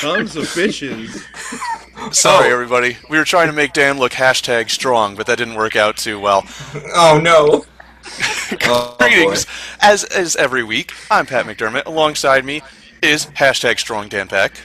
[0.00, 1.26] Tons of fishes.
[2.12, 2.96] Sorry, everybody.
[3.10, 6.20] We were trying to make Dan look hashtag strong, but that didn't work out too
[6.20, 6.46] well.
[6.94, 7.64] Oh no.
[8.64, 9.46] Oh, Greetings.
[9.80, 11.86] As as every week, I'm Pat McDermott.
[11.86, 12.62] Alongside me
[13.02, 14.60] is hashtag strong Dan Peck.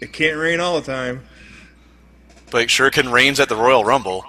[0.00, 1.24] It can't rain all the time.
[2.50, 4.24] But sure can rains at the Royal Rumble.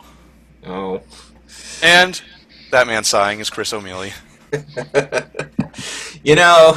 [0.66, 1.02] Oh.
[1.82, 2.22] And
[2.72, 4.14] that man sighing is Chris O'Mealy.
[6.26, 6.74] You know,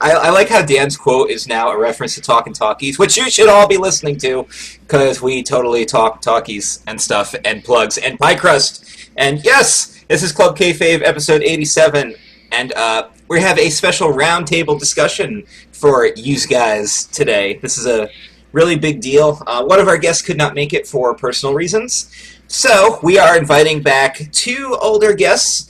[0.00, 3.30] I, I like how Dan's quote is now a reference to Talking Talkies, which you
[3.30, 4.48] should all be listening to,
[4.80, 9.08] because we totally talk talkies and stuff, and plugs, and pie crust.
[9.16, 12.16] And yes, this is Club Kayfabe episode 87,
[12.50, 17.60] and uh, we have a special roundtable discussion for you guys today.
[17.62, 18.08] This is a
[18.50, 19.40] really big deal.
[19.46, 22.12] Uh, one of our guests could not make it for personal reasons,
[22.48, 25.69] so we are inviting back two older guests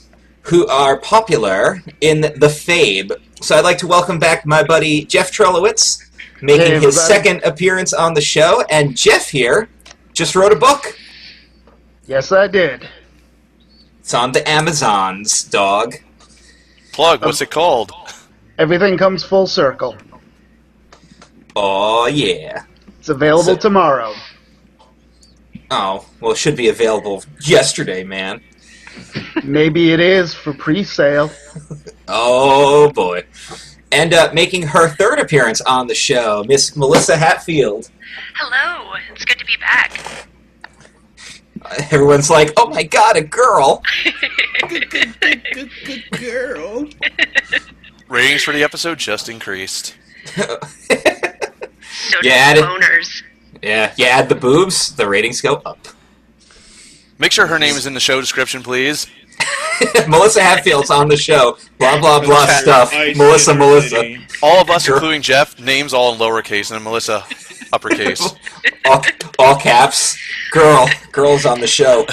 [0.50, 3.12] who are popular in the Fabe.
[3.40, 6.04] So I'd like to welcome back my buddy Jeff Trelowitz,
[6.42, 8.64] making Hey, his second appearance on the show.
[8.68, 9.68] And Jeff here
[10.12, 10.98] just wrote a book.
[12.09, 12.88] Yes, I did.
[14.01, 15.95] It's on the Amazons, dog.
[16.92, 17.92] Plug, um, what's it called?
[18.59, 19.96] Everything comes full circle.
[21.54, 22.64] Oh, yeah.
[22.98, 24.12] It's available So- tomorrow.
[25.70, 28.40] Oh, well, it should be available yesterday, man.
[29.45, 31.30] Maybe it is for pre-sale.
[32.12, 33.23] Oh, boy.
[33.92, 37.88] And uh, making her third appearance on the show, Miss Melissa Hatfield.
[38.34, 40.26] Hello, it's good to be back.
[41.92, 43.82] Everyone's like, oh my god, a girl.
[44.68, 46.88] Good, good good girl.
[48.09, 49.95] Ratings for the episode just increased.
[50.35, 50.59] So
[52.23, 53.23] Yeah, do boners.
[53.62, 55.87] Yeah, you add the boobs, the ratings go up.
[57.21, 59.07] Make sure her name is in the show description, please.
[60.09, 61.57] Melissa Hatfield's on the show.
[61.79, 62.93] Blah blah blah Cat- stuff.
[62.93, 63.59] Ice Melissa, City.
[63.59, 64.19] Melissa.
[64.43, 64.97] All of us, Sure.
[64.97, 67.25] including Jeff, names all in lowercase, and then Melissa,
[67.72, 68.21] uppercase.
[68.87, 69.04] All,
[69.38, 70.19] all caps.
[70.53, 72.06] Girl, girls on the show.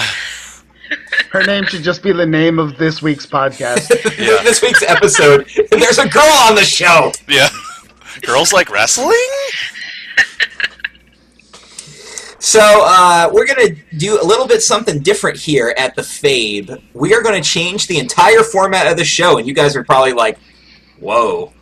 [1.32, 3.88] Her name should just be the name of this week's podcast.
[4.18, 4.42] Yeah.
[4.42, 5.48] this week's episode.
[5.70, 7.10] There's a girl on the show.
[7.28, 7.48] yeah.
[8.22, 9.16] Girls like wrestling?
[12.40, 16.80] So uh, we're gonna do a little bit something different here at the Fabe.
[16.94, 20.12] We are gonna change the entire format of the show, and you guys are probably
[20.12, 20.38] like,
[21.00, 21.52] "Whoa,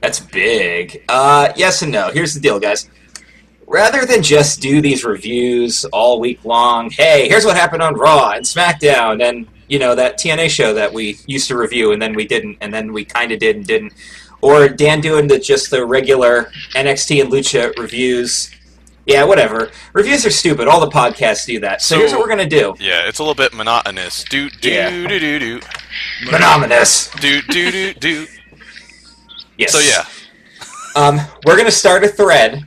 [0.00, 2.10] that's big." Uh, yes and no.
[2.10, 2.88] Here's the deal, guys.
[3.66, 8.30] Rather than just do these reviews all week long, hey, here's what happened on Raw
[8.32, 12.12] and SmackDown, and you know that TNA show that we used to review and then
[12.12, 13.92] we didn't, and then we kind of did and didn't,
[14.40, 18.50] or Dan doing the just the regular NXT and Lucha reviews.
[19.06, 19.70] Yeah, whatever.
[19.92, 20.66] Reviews are stupid.
[20.66, 21.82] All the podcasts do that.
[21.82, 22.74] So, So- here's what we're gonna do.
[22.80, 24.24] Yeah, it's a little bit monotonous.
[24.30, 24.88] Do do Yeah.
[24.90, 25.60] do do do
[26.30, 27.10] Monotonous.
[27.20, 28.26] do do do do.
[29.58, 29.72] Yes.
[29.72, 30.04] So yeah,
[30.96, 32.64] Um, we're gonna start a thread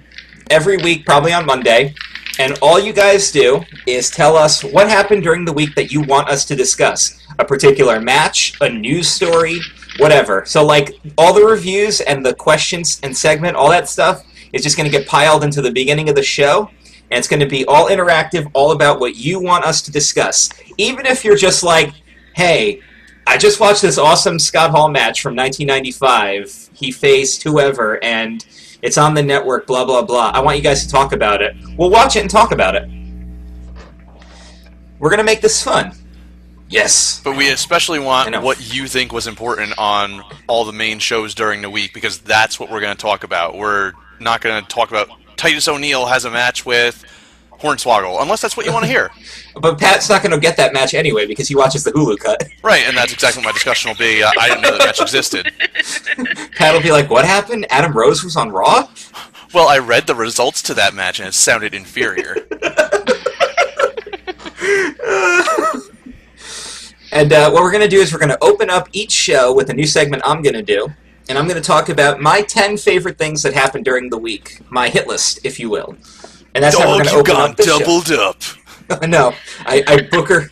[0.50, 1.94] every week, probably on Monday,
[2.40, 6.02] and all you guys do is tell us what happened during the week that you
[6.02, 7.16] want us to discuss.
[7.40, 9.60] A particular match, a news story,
[9.98, 10.44] whatever.
[10.46, 14.24] So like all the reviews and the questions and segment, all that stuff
[14.58, 16.70] is just gonna get piled into the beginning of the show.
[17.10, 20.50] And it's going to be all interactive, all about what you want us to discuss.
[20.78, 21.94] Even if you're just like,
[22.36, 22.82] hey,
[23.26, 26.70] I just watched this awesome Scott Hall match from 1995.
[26.74, 28.46] He faced whoever, and
[28.82, 30.32] it's on the network, blah, blah, blah.
[30.34, 31.56] I want you guys to talk about it.
[31.78, 32.90] We'll watch it and talk about it.
[35.00, 35.94] We're going to make this fun.
[36.70, 37.22] Yes.
[37.24, 41.62] but we especially want what you think was important on all the main shows during
[41.62, 43.58] the week because that's what we're going to talk about.
[43.58, 47.04] We're not going to talk about Titus O'Neil has a match with
[47.60, 49.12] Hornswoggle unless that's what you want to hear.
[49.60, 52.44] But Pat's not going to get that match anyway because he watches the Hulu cut.
[52.62, 54.22] Right, and that's exactly what my discussion will be.
[54.22, 55.52] Uh, I didn't know that match existed.
[56.56, 57.66] Pat will be like, what happened?
[57.72, 58.88] Adam Rose was on Raw?
[59.56, 62.36] Well, I read the results to that match and it sounded inferior.
[67.12, 69.54] And uh, what we're going to do is we're going to open up each show
[69.54, 70.88] with a new segment I'm going to do.
[71.30, 74.60] And I'm going to talk about my 10 favorite things that happened during the week.
[74.70, 75.98] My hit list, if you will.
[76.56, 77.80] And that's how we're going to open got up the show.
[77.80, 78.42] doubled up.
[79.08, 79.34] no,
[79.66, 80.50] I, I Booker,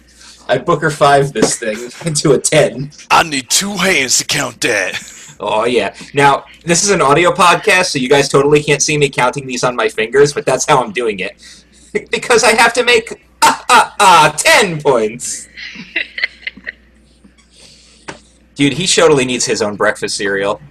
[0.48, 2.92] I Booker five this thing into a ten.
[3.10, 5.02] I need two hands to count that.
[5.40, 5.96] Oh yeah.
[6.14, 9.64] Now this is an audio podcast, so you guys totally can't see me counting these
[9.64, 11.66] on my fingers, but that's how I'm doing it
[12.12, 15.48] because I have to make ah ah ah ten points.
[18.56, 20.62] Dude, he totally needs his own breakfast cereal.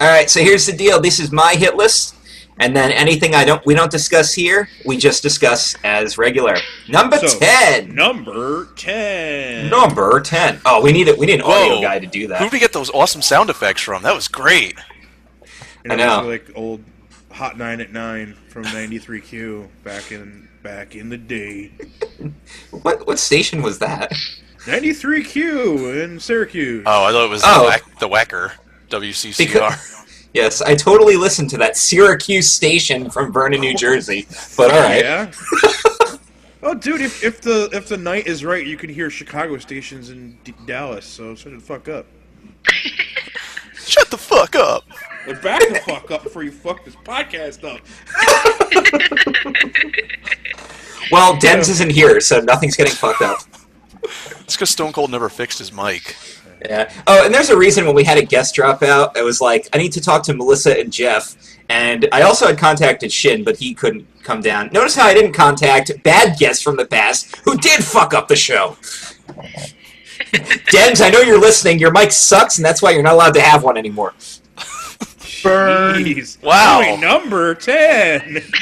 [0.00, 1.00] All right, so here's the deal.
[1.00, 2.14] This is my hit list,
[2.58, 6.56] and then anything I don't we don't discuss here, we just discuss as regular.
[6.88, 7.94] Number So, ten.
[7.94, 9.68] Number 10.
[9.68, 10.60] Number ten.
[10.64, 11.18] Oh, we need it.
[11.18, 12.38] We need an audio guy to do that.
[12.38, 12.50] Who that.
[12.50, 14.02] did we get those awesome sound effects from?
[14.02, 14.78] That was great.
[15.84, 16.28] And I it was know.
[16.28, 16.82] like old
[17.32, 21.72] Hot Nine at Nine from '93Q back in back in the day.
[22.70, 24.12] What what station was that?
[24.66, 26.84] 93Q in Syracuse.
[26.86, 27.62] Oh, I thought it was Oh.
[27.62, 28.52] the, whack, the Whacker.
[28.90, 29.38] WCCR.
[29.38, 29.96] Because-
[30.32, 34.28] Yes, I totally listened to that Syracuse station from Vernon, New Jersey.
[34.56, 35.32] But all right, Yeah.
[36.62, 40.10] oh, dude, if, if the if the night is right, you can hear Chicago stations
[40.10, 41.04] in D- Dallas.
[41.04, 42.06] So shut the fuck up.
[43.86, 44.84] Shut the fuck up.
[45.26, 47.80] But back the fuck up before you fuck this podcast up.
[51.10, 53.38] well, Dens isn't here, so nothing's getting fucked up.
[54.40, 56.14] It's because Stone Cold never fixed his mic.
[56.64, 56.92] Yeah.
[57.06, 59.68] Oh, and there's a reason when we had a guest drop out, I was like,
[59.72, 61.36] I need to talk to Melissa and Jeff.
[61.68, 64.70] And I also had contacted Shin, but he couldn't come down.
[64.72, 68.36] Notice how I didn't contact bad guests from the past who did fuck up the
[68.36, 68.76] show.
[70.70, 71.78] Dens, I know you're listening.
[71.78, 74.14] Your mic sucks, and that's why you're not allowed to have one anymore.
[75.42, 76.04] Burn.
[76.04, 76.42] Jeez.
[76.42, 76.82] Wow.
[76.82, 78.42] Doing number ten.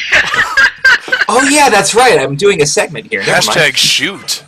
[1.31, 2.19] Oh yeah, that's right.
[2.19, 3.21] I'm doing a segment here.
[3.21, 4.45] Hashtag shoot.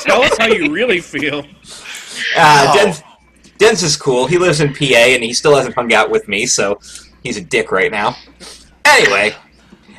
[0.00, 1.44] Tell us how you really feel.
[2.38, 3.02] Uh, Dens,
[3.58, 4.26] Dens is cool.
[4.26, 6.80] He lives in PA, and he still hasn't hung out with me, so
[7.22, 8.16] he's a dick right now.
[8.84, 9.34] Anyway,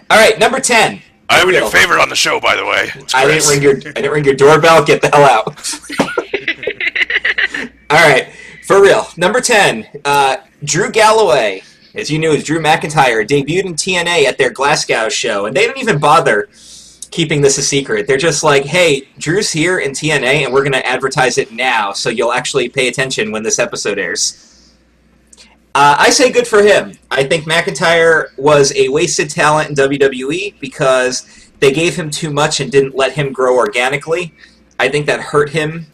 [0.10, 1.02] all right, number ten.
[1.30, 1.62] I'm Real.
[1.62, 2.90] your favorite on the show, by the way.
[3.14, 4.84] I didn't ring your I didn't ring your doorbell.
[4.84, 5.56] Get the hell out.
[7.92, 8.32] All right,
[8.66, 9.08] for real.
[9.18, 11.62] Number ten, uh, Drew Galloway.
[11.96, 15.66] As you knew, is Drew McIntyre debuted in TNA at their Glasgow show, and they
[15.66, 16.50] didn't even bother
[17.12, 18.08] keeping this a secret.
[18.08, 21.92] They're just like, "Hey, Drew's here in TNA, and we're going to advertise it now,
[21.94, 24.46] so you'll actually pay attention when this episode airs."
[25.76, 26.94] Uh, I say good for him.
[27.12, 32.60] I think McIntyre was a wasted talent in WWE because they gave him too much
[32.60, 34.34] and didn't let him grow organically.
[34.80, 35.86] I think that hurt him.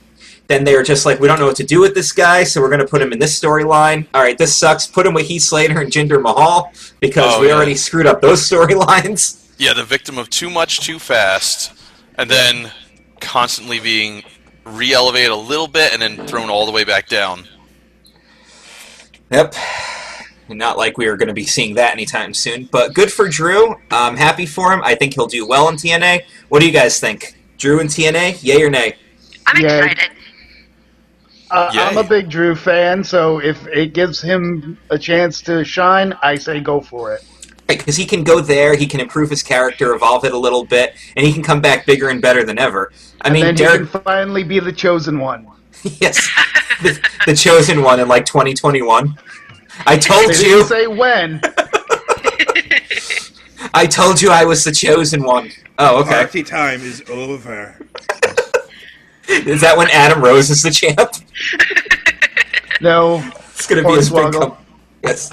[0.47, 2.61] Then they were just like, we don't know what to do with this guy, so
[2.61, 4.05] we're going to put him in this storyline.
[4.13, 4.85] All right, this sucks.
[4.87, 7.53] Put him with Heath Slater and Jinder Mahal because Oh, we yeah.
[7.55, 9.44] already screwed up those storylines.
[9.57, 11.71] Yeah, the victim of too much too fast,
[12.17, 12.71] and then
[13.21, 14.23] constantly being
[14.65, 17.47] re-elevated a little bit and then thrown all the way back down.
[19.31, 19.55] Yep.
[20.49, 22.65] Not like we are going to be seeing that anytime soon.
[22.71, 23.75] But good for Drew.
[23.91, 24.81] I'm happy for him.
[24.83, 26.21] I think he'll do well in TNA.
[26.49, 27.35] What do you guys think?
[27.57, 28.43] Drew in TNA?
[28.43, 28.95] Yay or nay?
[29.47, 29.85] I'm Yeah.
[29.85, 30.11] excited.
[31.51, 36.13] Uh, I'm a big Drew fan, so if it gives him a chance to shine,
[36.21, 37.23] I say go for it.
[37.67, 40.95] Because he can go there, he can improve his character, evolve it a little bit,
[41.15, 42.91] and he can come back bigger and better than ever.
[43.21, 45.47] I And mean, then Derek, he can finally be the chosen one.
[45.83, 46.15] yes,
[46.83, 49.17] the, the chosen one in like 2021.
[49.87, 51.41] I told They you, didn't say when.
[53.73, 55.51] I told you I was the chosen one.
[55.79, 56.11] Oh, okay.
[56.11, 57.77] Party time is over.
[59.27, 60.99] Is that when Adam Rose is the champ?
[62.79, 63.17] No,
[63.55, 64.39] It's gonna be his big Hornswoggle.
[64.39, 64.57] com-
[65.03, 65.31] Yes,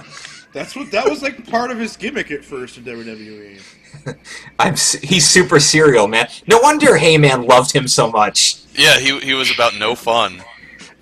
[0.53, 2.85] That's what that was like part of his gimmick at first in.
[2.85, 3.61] WWE.
[4.59, 4.75] I'm.
[5.03, 6.29] He's super serial, man.
[6.47, 8.57] No wonder Heyman loved him so much.
[8.75, 10.43] Yeah, he he was about no fun.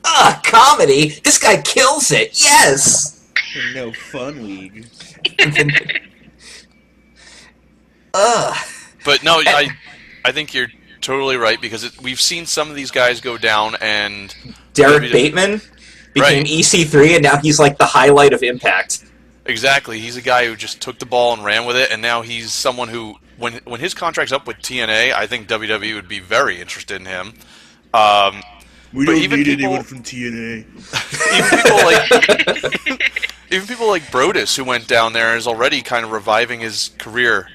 [0.05, 1.09] Ah, comedy.
[1.25, 2.41] This guy kills it.
[2.41, 3.29] Yes.
[3.75, 4.87] No fun league.
[8.15, 8.57] Ugh.
[9.05, 9.71] But no, I
[10.25, 10.69] I think you're
[11.01, 14.35] totally right because it, we've seen some of these guys go down and
[14.75, 15.61] Derrick WWE Bateman
[16.13, 16.47] became Right.
[16.47, 19.05] EC3, and now he's like the highlight of Impact.
[19.51, 19.99] Exactly.
[19.99, 22.53] He's a guy who just took the ball and ran with it, and now he's
[22.53, 26.61] someone who, when when his contract's up with TNA, I think WWE would be very
[26.61, 27.35] interested in him.
[27.93, 28.43] Um,
[28.93, 30.65] We don't even need people- anyone from TNA.
[31.35, 31.79] even people
[32.99, 33.13] like
[33.51, 37.49] even people like Brodus, who went down there, is already kind of reviving his career.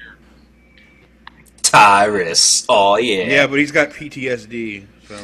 [1.62, 2.64] Tyrus.
[2.68, 3.24] Oh yeah.
[3.24, 4.86] Yeah, but he's got PTSD.
[5.08, 5.18] So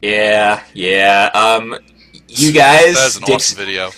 [0.00, 1.30] Yeah, yeah.
[1.34, 1.76] Um,
[2.28, 3.90] you guys, That is an Dix- awesome video.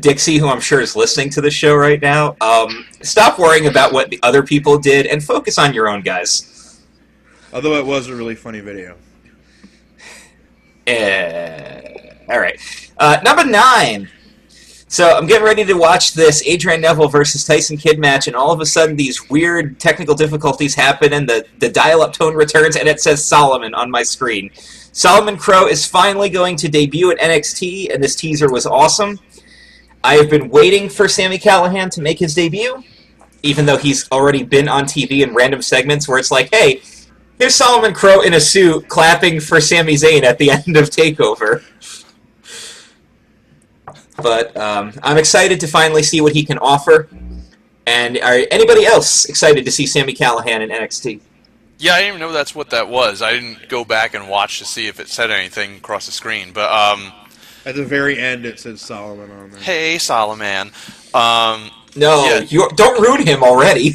[0.00, 3.92] Dixie, who I'm sure is listening to the show right now, um, stop worrying about
[3.92, 6.80] what the other people did and focus on your own guys.
[7.52, 8.96] although it was a really funny video.
[10.86, 12.58] Eh, all right.
[12.98, 14.08] Uh, number nine.
[14.90, 18.52] So I'm getting ready to watch this Adrian Neville versus Tyson Kidd match, and all
[18.52, 22.88] of a sudden these weird technical difficulties happen, and the, the dial-up tone returns, and
[22.88, 24.50] it says Solomon on my screen.
[24.92, 29.20] Solomon Crow is finally going to debut at NXT, and this teaser was awesome.
[30.04, 32.82] I have been waiting for Sami Callihan to make his debut,
[33.42, 36.82] even though he's already been on TV in random segments where it's like, hey,
[37.38, 41.64] here's Solomon Crow in a suit clapping for Sami Zayn at the end of Takeover.
[44.16, 47.08] But um, I'm excited to finally see what he can offer.
[47.86, 51.20] And are anybody else excited to see Sami Callihan in NXT?
[51.78, 53.22] Yeah, I didn't even know that's what that was.
[53.22, 56.52] I didn't go back and watch to see if it said anything across the screen.
[56.52, 57.12] But um,
[57.68, 59.60] At the very end, it says Solomon on there.
[59.60, 60.72] hey, Solomon.
[61.12, 62.40] Um, No, Yeah.
[62.40, 63.90] you don't ruin him already.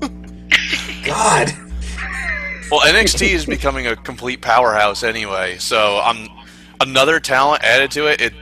[1.04, 1.52] God.
[2.68, 6.28] Well, NXT is becoming a complete powerhouse anyway, so I'm
[6.80, 8.20] another talent added to it.
[8.20, 8.32] It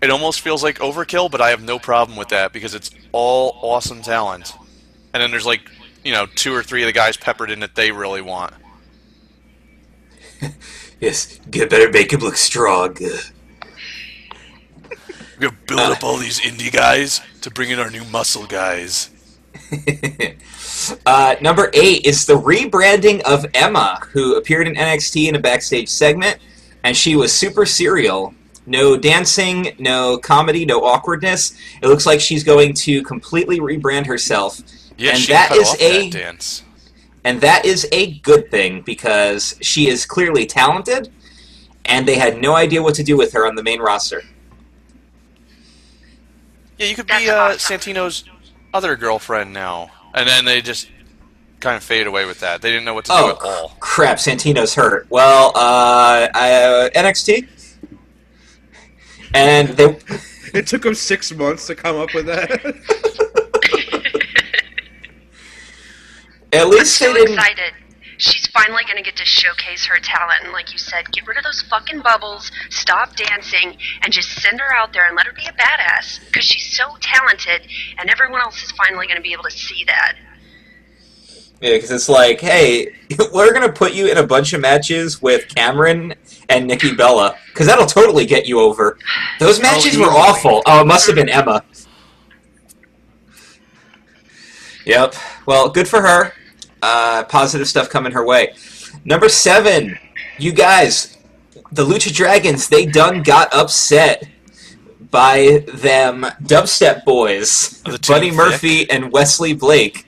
[0.00, 3.58] it almost feels like overkill, but I have no problem with that because it's all
[3.62, 4.52] awesome talent.
[5.12, 5.68] And then there's like
[6.04, 8.54] you know two or three of the guys peppered in that they really want.
[11.00, 12.96] Yes, get better make him look strong.
[15.38, 19.10] We're gonna build up all these indie guys to bring in our new muscle guys.
[21.06, 25.88] Uh, number eight is the rebranding of Emma, who appeared in NXT in a backstage
[25.88, 26.38] segment,
[26.82, 28.34] and she was super serial.
[28.66, 31.56] No dancing, no comedy, no awkwardness.
[31.80, 34.60] It looks like she's going to completely rebrand herself,
[34.98, 36.62] Yeah, and she that cut is off a that dance.
[37.24, 41.10] and that is a good thing because she is clearly talented,
[41.86, 44.22] and they had no idea what to do with her on the main roster.
[46.78, 47.52] Yeah, you could be uh.
[47.52, 48.24] Santino's
[48.72, 50.90] other girlfriend now, and then they just
[51.60, 52.60] kind of fade away with that.
[52.62, 53.76] They didn't know what to do Oh at all.
[53.80, 54.18] crap!
[54.18, 55.06] Santino's hurt.
[55.10, 57.46] Well, uh, uh, NXT,
[59.34, 59.98] and they
[60.54, 62.50] It took them six months to come up with that.
[66.52, 67.34] at least they so didn't.
[67.34, 67.72] excited.
[68.18, 70.44] She's finally going to get to showcase her talent.
[70.44, 74.60] And like you said, get rid of those fucking bubbles, stop dancing, and just send
[74.60, 76.24] her out there and let her be a badass.
[76.26, 77.66] Because she's so talented,
[77.98, 80.16] and everyone else is finally going to be able to see that.
[81.60, 82.94] Yeah, because it's like, hey,
[83.32, 86.14] we're gonna put you in a bunch of matches with Cameron
[86.50, 88.98] and Nikki Bella, because that'll totally get you over.
[89.38, 90.62] Those oh, matches were awful.
[90.66, 91.64] Oh, it must have been Emma.
[94.84, 95.14] Yep.
[95.46, 96.34] Well, good for her.
[96.86, 98.52] Uh, positive stuff coming her way.
[99.06, 99.98] Number seven,
[100.38, 101.16] you guys,
[101.72, 104.28] the Lucha Dragons, they done got upset
[105.10, 108.36] by them dubstep boys, The Buddy thick.
[108.36, 110.06] Murphy and Wesley Blake.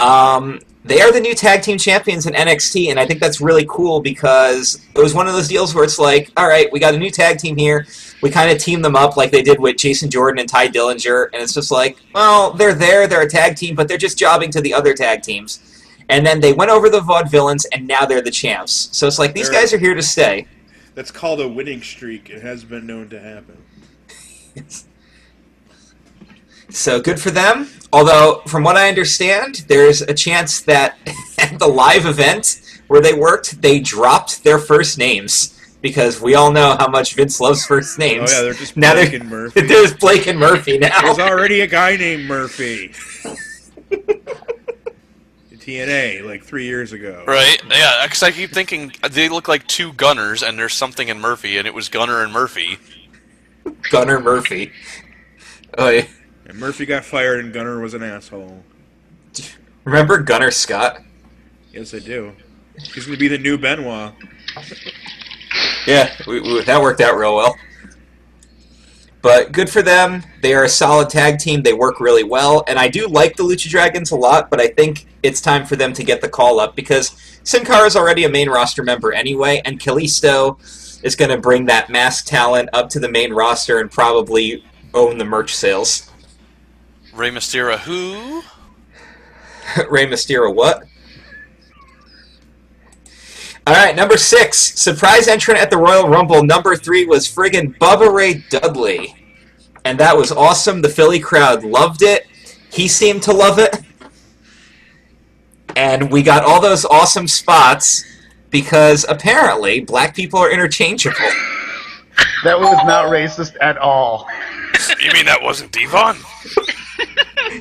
[0.00, 3.64] Um, they are the new tag team champions in NXT, and I think that's really
[3.70, 6.94] cool because it was one of those deals where it's like, all right, we got
[6.94, 7.86] a new tag team here.
[8.22, 11.28] We kind of team them up like they did with Jason Jordan and Tye Dillinger,
[11.32, 14.50] and it's just like, well, they're there, they're a tag team, but they're just jobbing
[14.52, 15.58] to the other tag teams.
[16.08, 18.88] And then they went over the vaudevillains, and now they're the champs.
[18.92, 20.46] So it's like these They're- guys are here to stay.
[20.94, 22.28] That's called a winning streak.
[22.30, 23.56] It has been known to happen.
[26.68, 27.68] So good for them.
[27.92, 30.96] Although, from what I understand, there's a chance that
[31.38, 35.51] at the live event where they worked, they dropped their first names
[35.82, 38.14] because we all know how much Vince loves first oh, names.
[38.14, 38.32] Oh names.
[38.32, 39.60] yeah, they're just now Blake they're- and Murphy.
[39.66, 41.02] There's Blake and Murphy now.
[41.02, 42.94] There's already a guy named Murphy.
[45.62, 47.24] TNA, like three years ago.
[47.26, 47.62] Right?
[47.70, 51.20] Yeah, because I keep thinking uh, they look like two Gunners, and there's something in
[51.20, 52.78] Murphy, and it was Gunner and Murphy.
[53.90, 54.72] Gunner Murphy.
[55.78, 56.06] Oh, yeah.
[56.46, 58.64] And Murphy got fired, and Gunner was an asshole.
[59.84, 61.00] Remember Gunner Scott?
[61.72, 62.32] Yes, I do.
[62.94, 64.14] He's gonna be the new Benoit.
[65.86, 67.56] Yeah, we, we, that worked out real well.
[69.22, 70.24] But good for them.
[70.42, 71.62] They are a solid tag team.
[71.62, 72.64] They work really well.
[72.66, 75.76] And I do like the Lucha Dragons a lot, but I think it's time for
[75.76, 77.10] them to get the call up because
[77.44, 80.58] Sin Cara is already a main roster member anyway, and Kalisto
[81.04, 84.64] is going to bring that mask talent up to the main roster and probably
[84.94, 86.10] own the merch sales.
[87.14, 88.42] Rey Mysterio, who?
[89.90, 90.84] Rey Mysterio, what?
[93.64, 96.42] All right, number six, surprise entrant at the Royal Rumble.
[96.42, 99.14] Number three was friggin' Bubba Ray Dudley,
[99.84, 100.82] and that was awesome.
[100.82, 102.26] The Philly crowd loved it.
[102.72, 103.76] He seemed to love it,
[105.76, 108.04] and we got all those awesome spots
[108.50, 111.16] because apparently black people are interchangeable.
[112.42, 114.26] That was not racist at all.
[115.00, 116.16] You mean that wasn't Devon?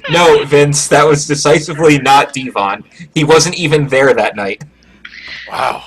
[0.09, 2.83] No, Vince, that was decisively not Devon.
[3.13, 4.63] He wasn't even there that night.
[5.49, 5.83] Wow.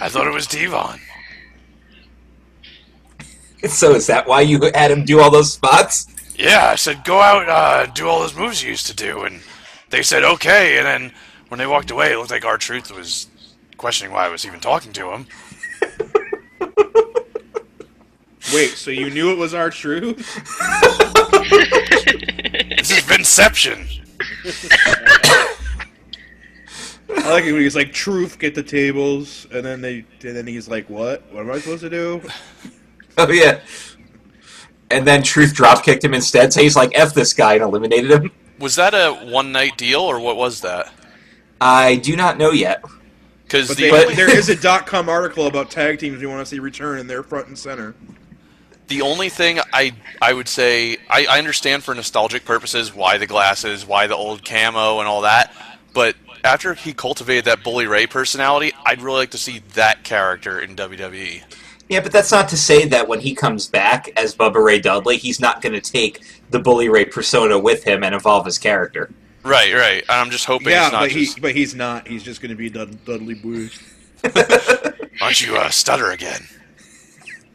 [0.00, 1.00] I thought it was Devon.
[3.68, 6.06] So is that why you had him do all those spots?
[6.36, 9.40] Yeah, I said go out, uh, do all those moves you used to do, and
[9.90, 10.76] they said okay.
[10.78, 11.12] And then
[11.48, 13.26] when they walked away, it looked like R-Truth was
[13.76, 15.26] questioning why I was even talking to him.
[18.54, 20.18] Wait, so you knew it was R-Truth?
[22.76, 23.88] This is Vinception.
[27.08, 30.46] I like it when he's like, "Truth, get the tables," and then they, and then
[30.46, 31.22] he's like, "What?
[31.32, 32.22] What am I supposed to do?"
[33.18, 33.60] Oh yeah.
[34.90, 38.10] And then Truth drop kicked him instead, so he's like, F this guy and eliminated
[38.10, 38.30] him.
[38.58, 40.92] Was that a one night deal or what was that?
[41.60, 42.84] I do not know yet.
[43.44, 46.46] Because the they, there is a dot com article about tag teams we want to
[46.46, 47.94] see return, and they're front and center.
[48.88, 53.26] The only thing I I would say I, I understand for nostalgic purposes why the
[53.26, 55.54] glasses, why the old camo and all that,
[55.92, 60.60] but after he cultivated that Bully Ray personality, I'd really like to see that character
[60.60, 60.76] in.
[60.76, 61.42] WWE.
[61.88, 65.16] Yeah, but that's not to say that when he comes back as Bubba Ray Dudley,
[65.16, 69.10] he's not going to take the Bully Ray persona with him and evolve his character.
[69.44, 70.02] Right, right.
[70.08, 71.40] I'm just hoping Yeah, it's not but he just.
[71.40, 72.08] but he's not.
[72.08, 73.68] He's just going to be Dud- Dudley Boo.
[75.22, 76.42] Aren't you uh, stutter again?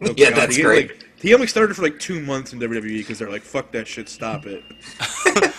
[0.02, 0.90] Oh, Yeah, that's he, great.
[0.92, 3.88] Like, he only started for like two months in WWE because they're like, "Fuck that
[3.88, 4.64] shit, stop it."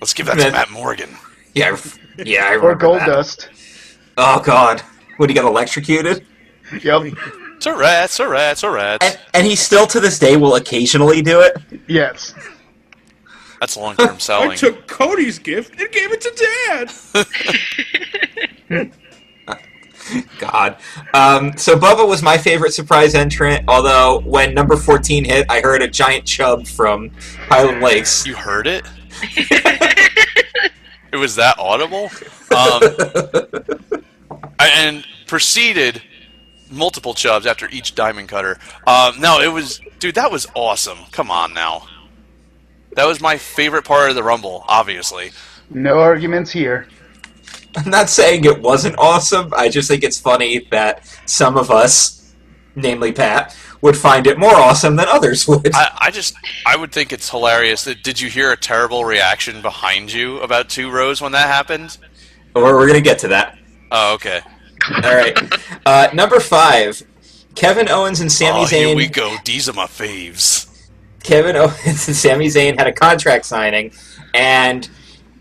[0.00, 1.10] Let's give that to Matt Morgan.
[1.54, 3.06] Yeah, I yeah, I Or Gold that.
[3.06, 3.48] Dust.
[4.16, 4.80] Oh God,
[5.18, 6.24] when he get electrocuted,
[6.82, 7.14] Yep.
[7.56, 9.02] It's a rat, it's a rat, it's a rat.
[9.02, 11.56] and, and he still to this day will occasionally do it.
[11.86, 12.34] Yes.
[13.60, 14.50] That's long term selling.
[14.50, 14.74] I selling.
[14.76, 16.86] took Cody's gift and gave it to
[18.68, 18.92] Dad.
[20.38, 20.76] God.
[21.14, 23.64] Um, so Bubba was my favorite surprise entrant.
[23.68, 27.10] Although when number fourteen hit, I heard a giant chub from
[27.48, 28.26] Highland Lakes.
[28.26, 28.84] You heard it?
[31.12, 32.10] it was that audible?
[32.56, 32.82] Um,
[34.58, 36.02] and proceeded
[36.70, 38.58] multiple chubs after each diamond cutter.
[38.86, 40.98] Um, no, it was, dude, that was awesome.
[41.10, 41.86] Come on now.
[42.94, 45.32] That was my favorite part of the Rumble, obviously.
[45.70, 46.88] No arguments here.
[47.76, 49.52] I'm not saying it wasn't awesome.
[49.56, 52.34] I just think it's funny that some of us,
[52.74, 55.74] namely Pat, would find it more awesome than others would.
[55.74, 56.34] I, I just,
[56.64, 57.84] I would think it's hilarious.
[57.84, 61.98] That, did you hear a terrible reaction behind you about two rows when that happened?
[62.54, 63.58] Or we're gonna get to that.
[63.90, 64.40] Oh, okay.
[64.90, 65.36] All right.
[65.84, 67.02] Uh, number five,
[67.54, 69.36] Kevin Owens and Sami oh, here we go.
[69.44, 70.68] These are my faves.
[71.22, 73.92] Kevin Owens and Sami Zayn had a contract signing,
[74.34, 74.88] and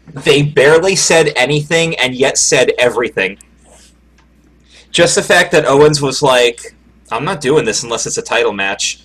[0.08, 3.40] they barely said anything, and yet said everything.
[4.92, 6.76] Just the fact that Owens was like,
[7.12, 9.02] "I'm not doing this unless it's a title match,"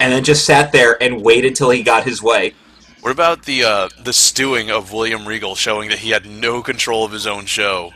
[0.00, 2.54] and then just sat there and waited till he got his way.
[3.00, 7.04] What about the uh, the stewing of William Regal, showing that he had no control
[7.04, 7.92] of his own show?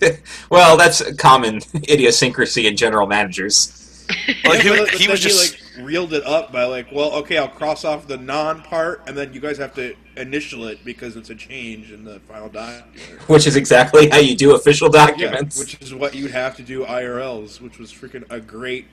[0.50, 4.04] Well, that's a common idiosyncrasy in general managers.
[4.44, 7.48] Like he, Yeah, he was just like reeled it up by like, well, okay, I'll
[7.48, 11.30] cross off the non part, and then you guys have to initial it because it's
[11.30, 12.94] a change in the final document.
[13.28, 15.58] Which is exactly how you do official Yeah, documents.
[15.58, 18.86] which is what you'd have to do IRLs, which was freaking a great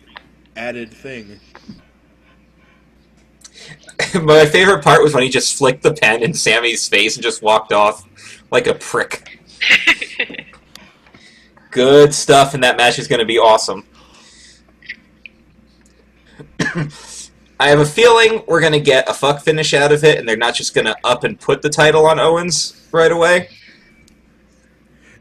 [0.56, 1.40] added thing.
[4.22, 7.42] My favorite part was when he just flicked the pen in Sammy's face and just
[7.42, 8.06] walked off
[8.52, 9.40] like a prick.
[11.72, 13.86] Good stuff, and that match is going to be awesome.
[17.60, 20.28] I have a feeling we're going to get a fuck finish out of it, and
[20.28, 23.50] they're not just going to up and put the title on Owens right away.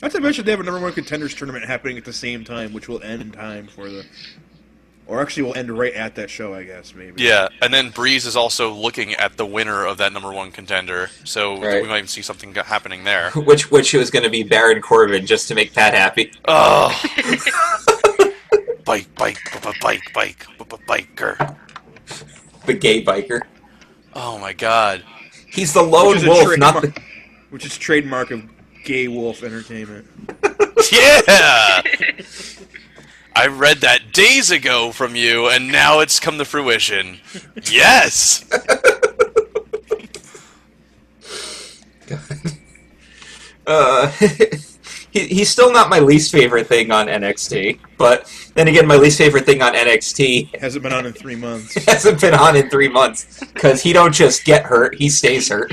[0.00, 2.72] Not to mention they have a number one contenders tournament happening at the same time,
[2.72, 4.04] which will end in time for the,
[5.06, 7.22] or actually will end right at that show, I guess maybe.
[7.22, 11.10] yeah, and then Breeze is also looking at the winner of that number one contender,
[11.22, 11.82] so Right.
[11.82, 13.30] we might even see something happening there.
[13.36, 16.32] Which which was going to be Baron Corbin just to make Pat happy.
[16.48, 16.90] Oh,
[18.84, 21.56] bike, bike, b- b- bike, bike, b- b- biker.
[22.66, 23.40] The gay biker.
[24.14, 25.02] Oh my god.
[25.48, 27.02] He's the lone Which is a wolf, not the.
[27.50, 28.42] Which is trademark of
[28.84, 30.06] Gay Wolf Entertainment.
[30.90, 31.82] Yeah!
[33.36, 37.20] I read that days ago from you, and now it's come to fruition.
[37.70, 38.44] Yes!
[42.06, 42.18] God.
[43.64, 44.10] Uh,
[45.12, 49.18] he, he's still not my least favorite thing on NXT, but then again, my least
[49.18, 51.74] favorite thing on NXT Hasn't been on in three months.
[51.86, 55.72] hasn't been on in three months because he don't just get hurt; he stays hurt.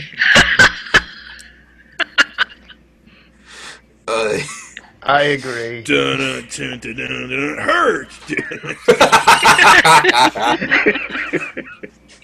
[4.07, 4.39] Uh,
[5.03, 5.81] I agree.
[5.83, 8.11] Dun, dun, dun, dun, dun, dun, hurt.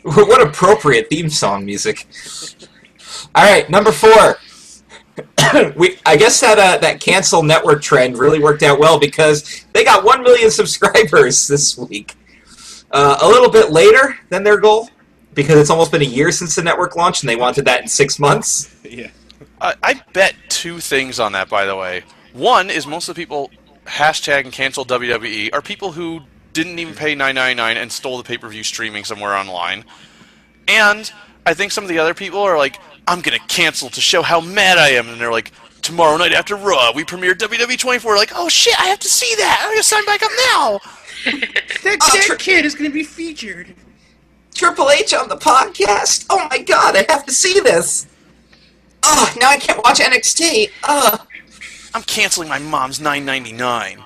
[0.03, 2.05] what appropriate theme song music!
[3.33, 4.37] All right, number four.
[5.75, 9.83] we, I guess that uh, that cancel network trend really worked out well because they
[9.83, 12.15] got one million subscribers this week.
[12.91, 14.89] Uh, a little bit later than their goal
[15.33, 17.87] because it's almost been a year since the network launched and they wanted that in
[17.87, 18.73] six months.
[18.83, 19.09] yeah.
[19.59, 22.03] I, I bet two things on that, by the way.
[22.33, 23.51] One is most of the people
[23.85, 26.21] hashtag and cancel WWE are people who
[26.53, 29.85] didn't even pay nine ninety nine and stole the pay per view streaming somewhere online.
[30.67, 31.11] And
[31.45, 34.41] I think some of the other people are like, I'm gonna cancel to show how
[34.41, 38.15] mad I am, and they're like, tomorrow night after Raw, we premiere WWE 24.
[38.15, 39.59] Like, oh shit, I have to see that.
[39.63, 40.79] I'm gonna sign back up now.
[41.25, 43.73] That, uh, Oh, that tr- kid is going to be featured.
[44.53, 46.25] Triple H on the podcast.
[46.29, 48.05] Oh my god, I have to see this.
[49.03, 50.69] Oh, now I can't watch NXT.
[50.83, 51.25] Oh.
[51.95, 53.59] I'm canceling my mom's 9.99.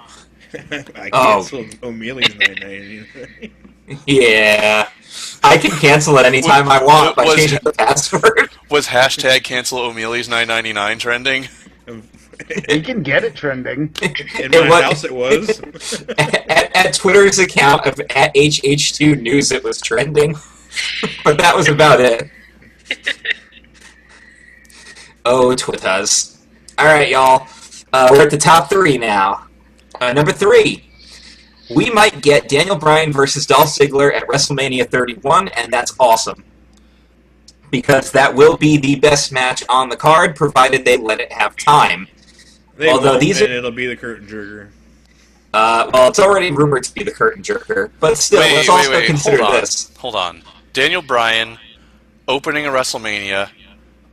[0.53, 1.43] I canceled Oh.
[1.49, 3.51] canceled O'Malley's 999.
[4.07, 4.87] Yeah.
[5.43, 8.49] I can cancel it anytime I want by Was- changing the password.
[8.69, 11.47] Was hashtag cancel O'Mealy's 999 trending?
[12.69, 13.93] You can get it trending.
[14.01, 16.01] In It my was- house, it was.
[16.17, 20.35] at, at Twitter's account of at HH2 News, it was trending.
[21.23, 22.29] but that was about it.
[25.25, 26.37] Oh, Twitters.
[26.79, 27.47] Alright, y'all.
[27.91, 29.47] Uh, we're at the top three now.
[29.99, 30.88] Uh, number three.
[31.69, 36.43] We might get Daniel Bryan versus Dolph Ziggler at WrestleMania 31, and that's awesome.
[37.69, 41.55] Because that will be the best match on the card, provided they let it have
[41.55, 42.07] time.
[42.77, 44.69] They Although won't, these and are- it'll be the curtain jerker.
[45.53, 48.75] Uh, well, it's already rumored to be the curtain jerker, but still, wait, let's wait,
[48.77, 49.07] also wait.
[49.07, 49.91] consider Hold this.
[49.97, 50.43] Hold on.
[50.73, 51.57] Daniel Bryan
[52.27, 53.49] opening a WrestleMania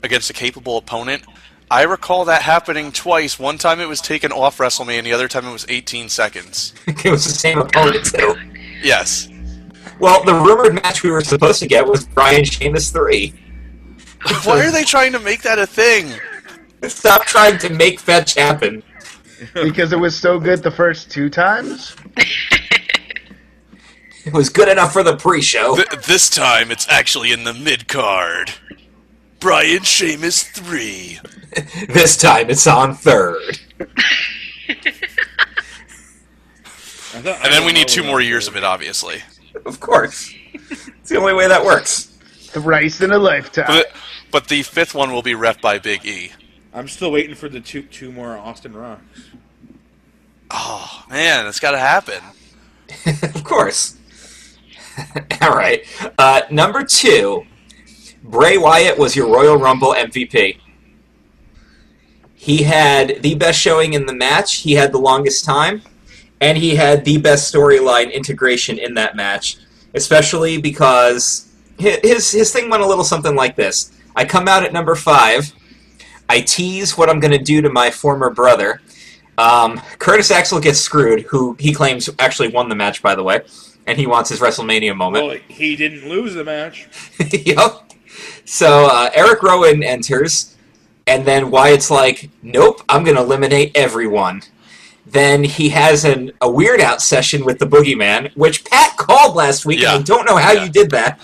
[0.03, 1.23] against a capable opponent.
[1.71, 3.39] I recall that happening twice.
[3.39, 6.75] One time it was taken off WrestleMania, and the other time it was 18 seconds.
[6.87, 8.37] it was the same opponent too.
[8.83, 9.29] Yes.
[9.99, 13.35] Well, the rumored match we were supposed to get was Bryan Sheamus three.
[14.45, 16.13] Why are they trying to make that a thing?
[16.89, 18.83] Stop trying to make fetch happen.
[19.55, 21.97] Because it was so good the first two times?
[24.25, 25.77] It was good enough for the pre-show.
[25.77, 28.53] Th- this time it's actually in the mid card.
[29.41, 31.21] Bryan Sheamus 3.
[31.89, 33.59] This time it's on third.
[37.15, 39.23] And then we need two more years of it, obviously.
[39.65, 40.35] Of course.
[40.53, 42.07] It's the only way that works.
[42.53, 43.67] The Thrice in a lifetime.
[43.69, 43.93] But,
[44.31, 46.33] but the fifth one will be ref by Big E.
[46.75, 49.03] I'm still waiting for the two two more Austin Rocks.
[50.51, 52.23] Oh, man, it's got to happen.
[53.35, 53.97] of course.
[55.41, 55.85] All right.
[56.19, 57.47] Uh, number two,
[58.29, 60.59] Bray Wyatt was your Royal Rumble MVP.
[62.35, 64.57] He had the best showing in the match.
[64.57, 65.83] He had the longest time,
[66.41, 69.59] and he had the best storyline integration in that match.
[69.95, 74.73] Especially because his his thing went a little something like this: I come out at
[74.73, 75.53] number five.
[76.29, 78.83] I tease what I'm going to do to my former brother.
[79.39, 83.43] Um, Curtis Axel gets screwed, who he claims actually won the match, by the way,
[83.87, 85.25] and he wants his WrestleMania moment.
[85.25, 86.89] Well, he didn't lose the match.
[87.33, 87.87] yep.
[88.47, 90.57] So uh, Eric Rowan enters,
[91.07, 94.43] and then Wyatt's like, "Nope, I'm going to eliminate everyone."
[95.05, 99.65] Then he has an, a weird out session with the Boogeyman, which Pat called last
[99.67, 99.95] week, Yeah.
[99.95, 100.65] and I don't know how Yeah.
[100.65, 101.21] you did that.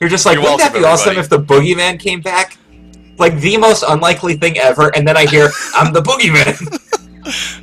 [0.00, 2.56] You're just like, You're wouldn't that be welcome, awesome if the Boogeyman came back?
[3.18, 6.80] Like the most unlikely thing ever, and then I hear, "I'm the Boogeyman."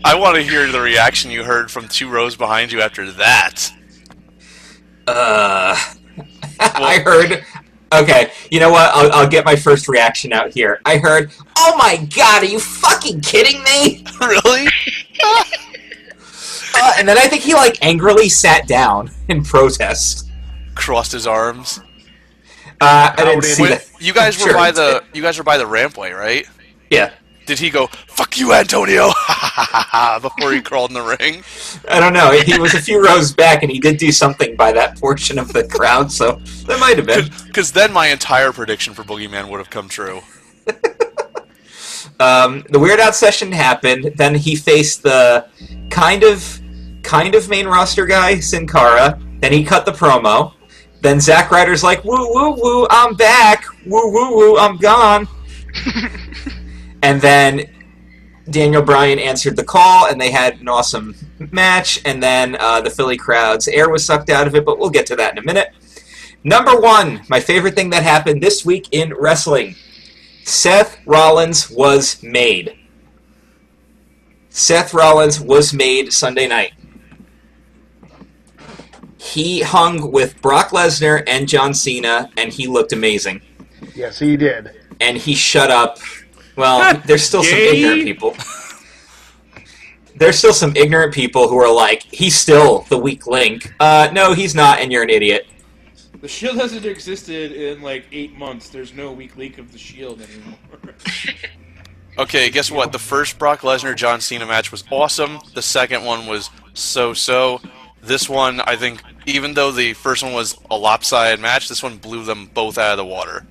[0.05, 3.71] I want to hear the reaction you heard from two rows behind you after that.
[5.07, 5.77] Uh,
[6.59, 7.45] I heard.
[7.93, 8.89] Okay, you know what?
[8.93, 10.79] I'll, I'll get my first reaction out here.
[10.85, 14.67] I heard, "Oh my god, are you fucking kidding me?" really?
[16.73, 20.29] Uh, and then I think he like angrily sat down in protest.
[20.73, 21.79] Crossed his arms.
[22.79, 23.89] Uh, I didn't see Wait, that.
[23.99, 26.47] you guys were Sure, by he the you guys were by the rampway, right?
[26.89, 27.11] Yeah,
[27.45, 29.07] Did he go "fuck you, Antonio"
[30.21, 31.43] before he crawled in the ring?
[31.89, 32.31] I don't know.
[32.31, 35.51] He was a few rows back, and he did do something by that portion of
[35.51, 36.33] the crowd, so
[36.67, 37.29] that might have been.
[37.51, 40.21] Because then my entire prediction for Boogeyman would have come true.
[42.19, 44.13] Um, the Weird Out session happened.
[44.15, 45.47] Then he faced the
[45.89, 46.61] kind of,
[47.01, 49.19] kind of main roster guy, Sin Cara.
[49.39, 50.53] Then he cut the promo.
[51.01, 53.65] Then Zack Ryder's like, "Woo woo woo, I'm back.
[53.87, 55.27] Woo woo woo, I'm gone."
[57.01, 57.69] And then
[58.49, 61.15] Daniel Bryan answered the call, and they had an awesome
[61.51, 62.01] match.
[62.05, 65.05] And then uh, the Philly crowd's air was sucked out of it, but we'll get
[65.07, 65.69] to that in a minute.
[66.43, 69.75] Number one, my favorite thing that happened this week in wrestling.
[70.43, 72.77] Seth Rollins was made.
[74.49, 76.73] Seth Rollins was made Sunday night.
[79.17, 83.41] He hung with Brock Lesnar and John Cena, and he looked amazing.
[83.95, 84.71] Yes, he did.
[84.99, 85.99] And he shut up.
[86.55, 88.35] Well, there's still some ignorant people.
[90.15, 93.73] There's still some ignorant people who are like, he's still the weak link.
[93.79, 95.47] Uh, no, he's not, and you're an idiot.
[96.19, 98.69] The Shield hasn't existed in like eight months.
[98.69, 100.57] There's no weak link of the Shield anymore.
[102.17, 102.91] Okay, guess what?
[102.91, 105.39] The first Brock Lesnar John Cena match was awesome.
[105.53, 107.61] The second one was so so.
[108.03, 111.97] This one, I think, even though the first one was a lopsided match, this one
[111.97, 113.45] blew them both out of the water.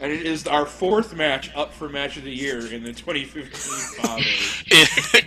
[0.00, 4.04] And it is our fourth match up for match of the year in the 2015
[4.04, 4.22] Father.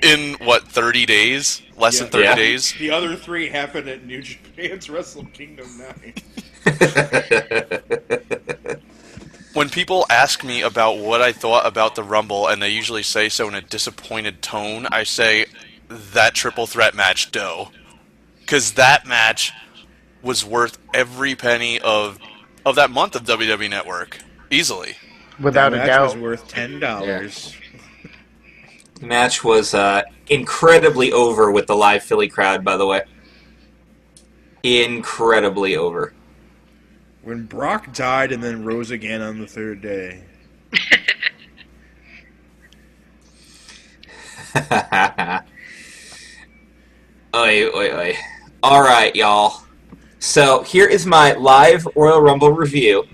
[0.03, 1.61] In, in what, 30 days?
[1.77, 2.35] Less than 30 Yeah.
[2.35, 2.73] days?
[2.79, 5.67] The other three happened at New Japan's Wrestle Kingdom
[6.65, 6.65] 9.
[9.53, 13.29] When people ask me about what I thought about the Rumble, and they usually say
[13.29, 15.45] so in a disappointed tone, I say
[15.89, 17.69] that triple threat match, dough.
[18.39, 19.51] Because that match
[20.23, 22.17] was worth every penny of
[22.65, 24.17] of that month of WWE Network
[24.53, 24.95] easily.
[25.39, 26.03] Without that a match doubt.
[26.05, 27.55] was worth ten dollars.
[28.99, 33.01] The match was uh, incredibly over with the live Philly crowd, by the way.
[34.63, 36.13] Incredibly over.
[37.23, 40.23] When Brock died and then rose again on the third day.
[47.35, 48.15] Oi, oi, oi.
[48.63, 49.63] Alright, y'all.
[50.19, 53.07] So, here is my live Royal Rumble review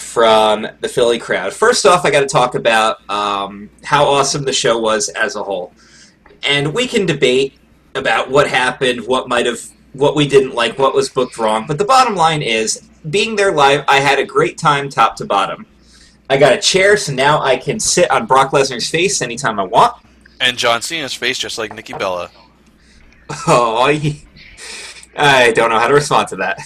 [0.00, 1.52] from the Philly crowd.
[1.52, 5.42] First off, I got to talk about um, how awesome the show was as a
[5.42, 5.72] whole.
[6.42, 7.58] And we can debate
[7.94, 9.60] about what happened, what might have,
[9.92, 11.66] what we didn't like, what was booked wrong.
[11.66, 15.24] But the bottom line is, being there live, I had a great time top to
[15.26, 15.66] bottom.
[16.28, 19.64] I got a chair, so now I can sit on Brock Lesnar's face anytime I
[19.64, 19.94] want.
[20.40, 22.30] And John Cena's face just like Nikki Bella.
[23.46, 24.22] Oh, I-
[25.16, 26.58] I don't know how to respond to that.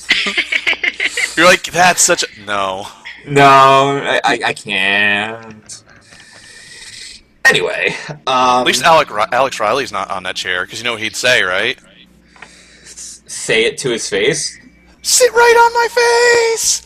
[1.37, 2.87] You're like, that's such a no.
[3.27, 5.83] No, I, I, I can't.
[7.47, 11.03] Anyway, um, At least Alec, Alex Riley's not on that chair because you know what
[11.03, 11.79] he'd say, right?
[12.85, 14.59] say it to his face.
[15.03, 15.89] Sit right on my
[16.57, 16.83] face.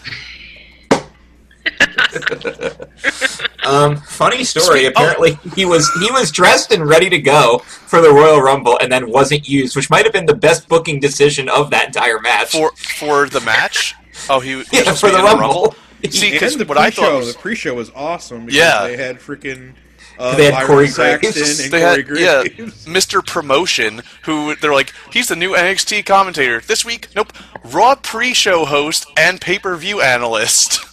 [3.69, 4.87] Um, funny story.
[4.87, 4.89] Oh.
[4.89, 8.91] Apparently, he was he was dressed and ready to go for the Royal Rumble, and
[8.91, 12.53] then wasn't used, which might have been the best booking decision of that entire match.
[12.53, 13.95] For for the match.
[14.31, 15.75] Oh, he, yeah, for to be the Rumble.
[16.11, 18.47] See, because And the what I thought pre-show, was the pre-show was awesome.
[18.47, 18.87] Because Yeah.
[18.87, 19.75] they had freaking
[20.19, 21.61] uh, They had Byron Corey Saxton Graves.
[21.61, 23.25] and they Corey had yeah, Mr.
[23.25, 27.09] Promotion, who they're like, he's the new NXT commentator this week.
[27.15, 27.33] Nope,
[27.65, 30.85] Raw pre-show host and pay-per-view analyst.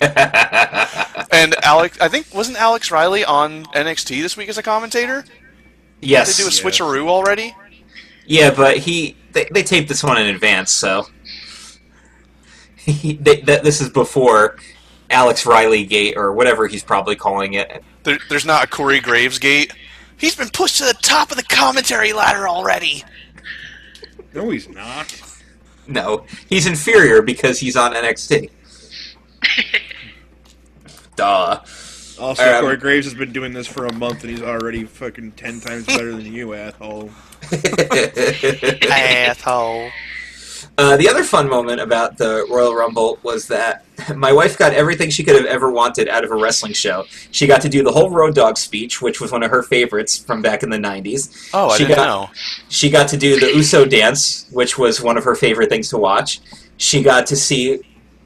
[0.00, 5.24] and Alex, I think wasn't Alex Riley on NXT this week as a commentator?
[6.00, 6.60] yes, They do a Yes.
[6.60, 7.54] switcheroo already.
[8.26, 11.06] yeah, but he they, they taped this one in advance, so
[12.92, 14.56] he, they, that this is before
[15.10, 17.82] Alex Riley Gate or whatever he's probably calling it.
[18.04, 19.72] There, there's not a Corey Graves gate.
[20.16, 23.04] He's been pushed to the top of the commentary ladder already.
[24.34, 25.20] No, he's not.
[25.86, 28.50] No, he's inferior because he's on NXT.
[31.16, 31.60] Duh.
[32.20, 35.32] Also, Um, Corey Graves has been doing this for a month, and he's already fucking
[35.32, 37.10] ten times better than you, asshole.
[38.90, 39.90] Asshole.
[40.78, 43.84] Uh, the other fun moment about the Royal Rumble was that
[44.16, 47.04] my wife got everything she could have ever wanted out of a wrestling show.
[47.32, 50.16] She got to do the whole Road Dog speech, which was one of her favorites
[50.16, 51.50] from back in the 90s.
[51.52, 52.30] Oh, I She didn't got- know.
[52.68, 55.98] She got to do the Uso dance, which was one of her favorite things to
[55.98, 56.40] watch.
[56.76, 57.80] She got to see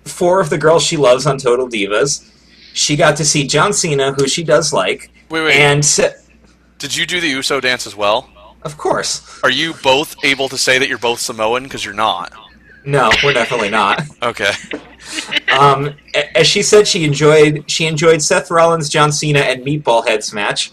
[0.05, 2.29] four of the girls she loves on Total Divas.
[2.75, 5.11] She got to see John Cena, who she does like.
[5.31, 5.55] Wait, wait.
[5.57, 6.17] And, se-
[6.79, 8.29] Did you do the USO dance as well?
[8.65, 9.41] Of course.
[9.43, 11.65] Are you both able to say that you're both Samoan?
[11.65, 12.33] Because you're not.
[12.85, 14.03] No, we're definitely not.
[14.23, 14.53] Okay.
[15.53, 15.97] Um,
[16.37, 20.71] as she said, she enjoyed she enjoyed Seth Rollins, John Cena, and Meatball Heads match.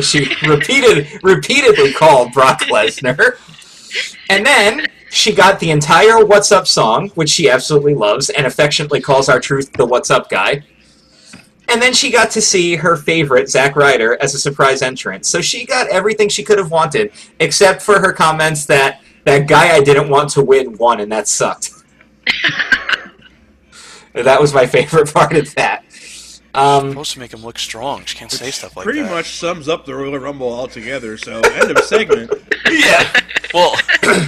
[0.00, 3.36] She repeated repeatedly called Brock Lesnar,
[4.30, 9.02] and then she got the entire "What's Up" song, which she absolutely loves and affectionately
[9.02, 10.62] calls R-Truth the "What's Up" guy.
[11.68, 15.26] And then she got to see her favorite, Zack Ryder, as a surprise entrant.
[15.26, 19.74] So she got everything she could have wanted, except for her comments that that guy
[19.74, 21.72] I didn't want to win won, and that sucked.
[24.12, 25.82] that was my favorite part of that.
[26.54, 28.04] Um, supposed to make him look strong.
[28.06, 29.08] She can't say stuff like Pretty that.
[29.08, 31.18] Pretty much sums up the Royal Rumble altogether.
[31.18, 32.32] So, end of segment.
[32.70, 33.20] yeah.
[33.52, 33.74] Well,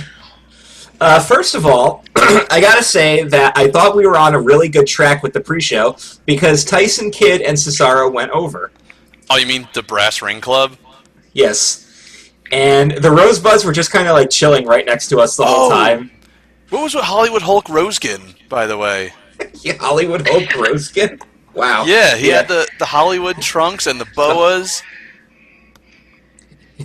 [1.01, 4.69] Uh, first of all, I gotta say that I thought we were on a really
[4.69, 8.73] good track with the pre-show because Tyson Kidd and Cesaro went over.
[9.31, 10.77] oh, you mean the Brass Ring Club?
[11.33, 11.85] Yes.
[12.51, 15.67] And the Rosebuds were just kind of like chilling right next to us the whole
[15.67, 15.71] Oh.
[15.71, 16.11] time.
[16.71, 19.13] What was with Hollywood Hulk Rosekin, by the way?
[19.63, 21.21] Yeah, Hollywood Hulk Roskin.
[21.55, 21.85] Wow.
[21.87, 24.83] Yeah, he had the, the Hollywood trunks and the boas.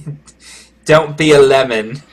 [0.86, 2.04] Don't be a lemon.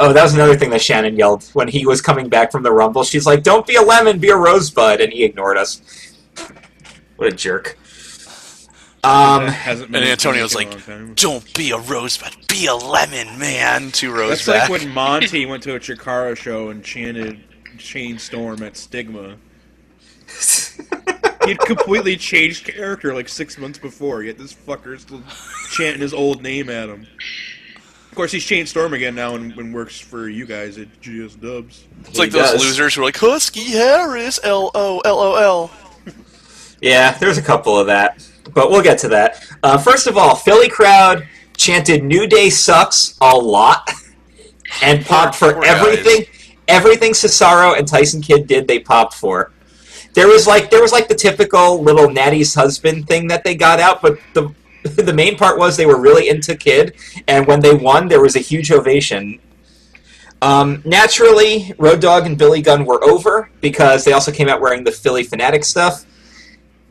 [0.00, 2.70] Oh, that was another thing that Shannon yelled when he was coming back from the
[2.72, 3.02] Rumble.
[3.02, 5.82] She's like, "Don't be a lemon, be a rosebud," and he ignored us.
[7.16, 7.76] What a jerk.
[9.02, 11.14] Um, That hasn't And Antonio's like, in a long time.
[11.14, 13.90] Don't be a rosebud, be a lemon, man.
[13.90, 14.68] Two rows That's back.
[14.70, 17.40] like when Monty went to a Chikara show and chanted
[17.78, 19.36] Shane Storm at Stigma.
[21.46, 25.22] He'd completely changed character like six months before, yet this fucker's still
[25.70, 27.06] chanting his old name at him.
[28.10, 31.36] Of course, he's Shane Storm again now and, and works for you guys at GS
[31.36, 31.84] Dubs.
[32.00, 32.64] it's like he those does.
[32.64, 35.70] losers who are like, Husky Harris, L O L O L.
[36.80, 39.44] Yeah, there's a couple of that, but we'll get to that.
[39.62, 43.88] Uh, first of all, Philly crowd chanted "New Day sucks" a lot,
[44.82, 45.80] and popped for poor guys.
[45.80, 46.24] everything.
[46.68, 49.52] Everything Cesaro and Tyson Kidd did, they popped for.
[50.12, 53.80] There was like there was like the typical little Natty's husband thing that they got
[53.80, 54.54] out, but the
[54.96, 58.36] the main part was they were really into Kid, and when they won, there was
[58.36, 59.40] a huge ovation.
[60.40, 64.84] Um, naturally, Road Dogg and Billy Gunn were over because they also came out wearing
[64.84, 66.04] the Phillie Phanatic stuff,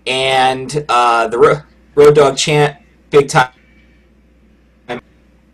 [0.06, 1.62] and uh, the Ro-
[1.96, 2.78] Road Dogg chant,
[3.10, 3.52] big time.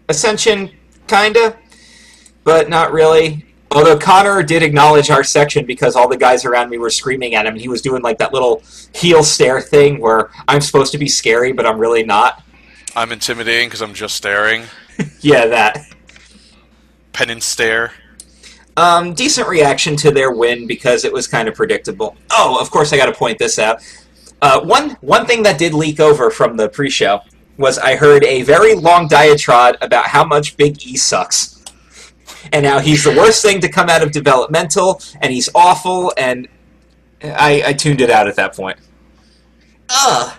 [0.09, 0.69] Ascension,
[1.07, 1.57] kinda,
[2.43, 3.45] but not really.
[3.73, 7.45] Although Konnor did acknowledge our section because all the guys around me were screaming at
[7.45, 8.61] him, and he was doing like that little
[8.93, 12.43] heel stare thing where I'm supposed to be scary, but I'm really not.
[12.95, 14.63] I'm intimidating because I'm just staring.
[15.21, 15.87] Yeah, that.
[17.13, 17.93] Penance stare.
[18.77, 22.15] Um, decent reaction to their win because it was kind of predictable.
[22.29, 23.81] Oh, of course, I got to point this out.
[24.41, 27.21] Uh, one one thing that did leak over from the pre-show
[27.57, 31.52] was I heard a very long diatribe about how much Big E sucks,
[32.51, 36.13] and now he's the worst thing to come out of developmental, and he's awful.
[36.17, 36.47] And
[37.23, 38.77] I, I tuned it out at that point.
[39.89, 40.33] Ugh.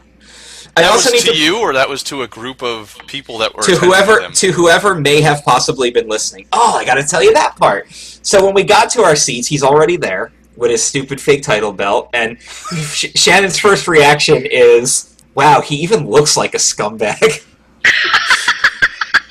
[0.77, 3.39] I That also was need to you, or that was to a group of people
[3.39, 4.33] that were to whoever them?
[4.33, 6.49] to whoever may have possibly been listening.
[6.53, 7.93] Oh, I got to tell you that part.
[7.93, 11.73] So when we got to our seats, he's already there with his stupid fake title
[11.73, 17.45] belt, and Sh- Shannon's first reaction is, "Wow, he even looks like a scumbag."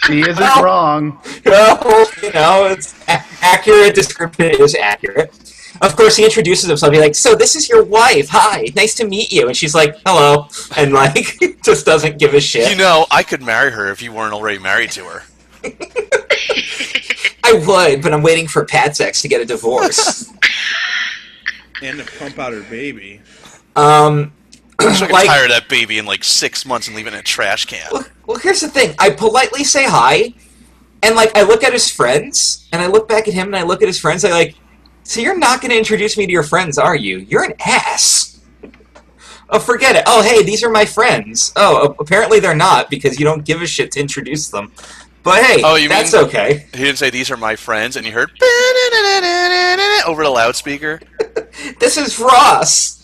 [0.08, 1.20] She isn't Well- wrong.
[1.46, 5.34] well, you know, it's a- accurate description is accurate.
[5.82, 6.94] Of course, he introduces himself.
[6.94, 8.30] He's like, "So this is your wife?
[8.30, 12.40] Hi, nice to meet you." And she's like, "Hello," and like just doesn't give a
[12.42, 12.70] shit.
[12.70, 15.24] You know, I could marry her if you weren't already married to her.
[17.44, 20.30] I would, but I'm waiting for Pat Sex to get a divorce.
[21.82, 23.20] And to pump out her baby.
[23.76, 24.32] um,
[24.80, 27.20] I'm so Like- tired of that baby in like six months and leave it in
[27.20, 27.92] a trash can.
[28.26, 28.96] Well, here's the thing.
[29.00, 30.34] I politely say hi,
[31.02, 33.64] and like I look at his friends, and I look back at him, and I
[33.64, 34.24] look at his friends.
[34.26, 34.56] I like,
[35.04, 37.18] so you're not going to introduce me to your friends, are you?
[37.20, 38.40] You're an ass.
[39.50, 40.04] Oh, forget it.
[40.08, 41.52] Oh, hey, these are my friends.
[41.58, 44.72] Oh, apparently they're not because you don't give a shit to introduce them.
[45.22, 46.66] But hey, Oh, you that's mean- okay.
[46.74, 48.32] He didn't say these are my friends, and you heard
[50.08, 51.00] over the loudspeaker.
[51.80, 53.00] This is Ross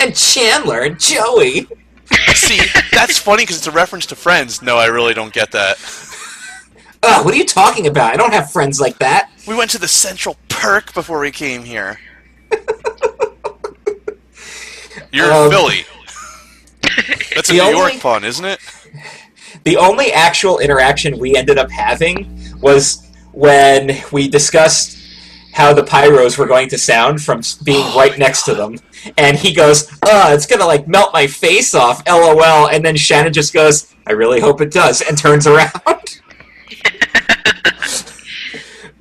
[0.00, 1.68] and Chandler and Joey.
[2.34, 2.60] See,
[2.92, 4.62] that's funny because it's a reference to Friends.
[4.62, 5.76] No, I really don't get that.
[7.02, 8.12] Oh, what are you talking about?
[8.12, 9.30] I don't have friends like that.
[9.46, 11.98] We went to the Central Perk before we came here.
[15.12, 15.84] You're Um, in Philly.
[17.34, 18.58] That's a New only- York pun, isn't it?
[19.64, 24.95] The only actual interaction we ended up having was when we discussed
[25.56, 28.76] how the pyros were going to sound from being right next to them.
[29.16, 33.32] And he goes, "Uh, it's gonna like melt my face off, lol." And then Shannon
[33.32, 35.72] just goes, "I really hope it does," and turns around.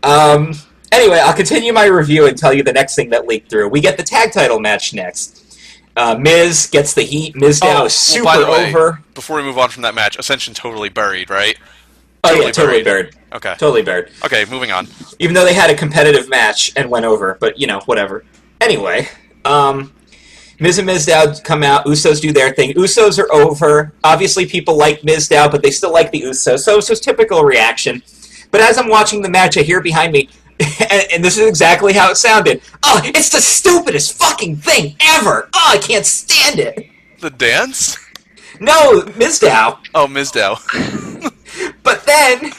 [0.03, 0.53] um.
[0.91, 3.67] Anyway, I'll continue my review and tell you the next thing that leaked through.
[3.67, 5.41] We get the tag title match next.
[5.97, 7.35] Uh, Miz gets the heat.
[7.35, 9.01] Miz now Oh, is super well, by the way, over.
[9.13, 11.57] Before we move on from that match, Ascension totally buried, right?
[12.23, 13.11] Oh yeah, totally totally buried.
[13.11, 13.15] buried.
[13.35, 13.53] Okay.
[13.57, 14.11] Totally buried.
[14.23, 14.87] Okay, moving on.
[15.19, 18.23] even though they had a competitive match and went over, but you know, whatever.
[18.61, 19.09] Anyway,
[19.43, 19.93] um,
[20.59, 21.85] Miz and Mizdow come out.
[21.85, 22.73] Usos do their thing.
[22.75, 23.91] Usos are over.
[24.05, 26.59] Obviously, people like Mizdow, but they still like the Usos.
[26.59, 28.01] So it's just typical reaction.
[28.51, 31.91] But as I'm watching the match, I hear behind me, and, and this is exactly
[31.91, 32.61] how it sounded.
[32.83, 35.49] Oh, it's the stupidest fucking thing ever.
[35.53, 36.87] Oh, I can't stand it.
[37.19, 37.97] The dance?
[38.61, 39.79] No, Mizdow.
[39.93, 40.61] Oh, Mizdow.
[41.83, 42.51] But then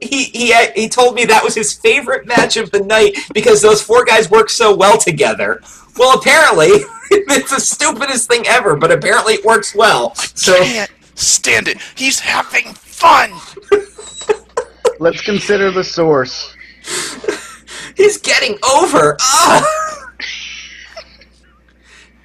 [0.00, 3.82] he, he he told me that was his favorite match of the night because those
[3.82, 5.60] four guys work so well together.
[5.96, 6.68] Well, apparently
[7.10, 10.14] it's the stupidest thing ever, but apparently it works well.
[10.14, 11.78] So Can't stand it.
[11.96, 13.32] He's having fun.
[14.98, 16.54] Let's consider the source.
[17.96, 19.16] he's getting over.
[19.20, 20.08] Ah!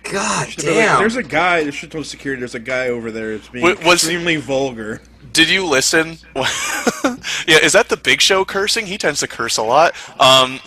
[0.03, 0.99] God They're like, damn.
[0.99, 1.63] There's a guy.
[1.63, 2.39] There's shit told security.
[2.39, 3.33] There's a guy over there.
[3.33, 5.01] It's being Wa- was- extremely vulgar.
[5.33, 6.17] Did you listen?
[6.35, 8.85] yeah, is that the Big Show cursing?
[8.85, 9.93] He tends to curse a lot.
[10.19, 10.59] Um,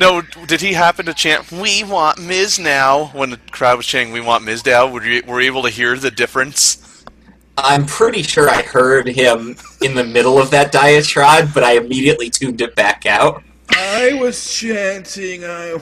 [0.00, 4.12] no, did he happen to chant "We want Miz now" when the crowd was chanting
[4.12, 4.90] "We want Miz now"?
[4.90, 7.04] Were you were you able to hear the difference?
[7.56, 12.28] I'm pretty sure I heard him in the middle of that diatribe, but I immediately
[12.28, 13.44] tuned it back out.
[13.76, 15.74] I was chanting, I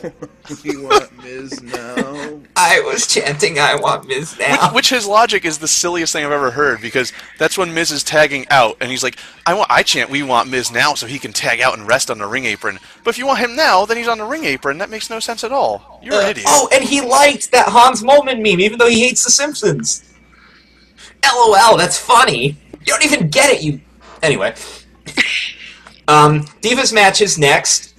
[0.65, 2.41] we want Miz now.
[2.57, 6.33] I was chanting, "I want Miz now." which his logic is the silliest thing I've
[6.33, 9.17] ever heard because that's when Miz is tagging out and he's like,
[9.47, 12.11] "I want I chant we want Miz now so he can tag out and rest
[12.11, 14.45] on the ring apron." But if you want him now, then he's on the ring
[14.45, 14.79] apron.
[14.79, 16.01] That makes no sense at all.
[16.03, 16.47] You're an Uh, idiot.
[16.49, 20.03] Oh, and he liked that Hans Moleman meme, even though he hates The Simpsons.
[21.25, 22.57] LOL, that's funny.
[22.81, 23.81] You don't even get it, you.
[24.23, 24.55] Anyway.
[26.09, 27.95] Um, Divas match is next.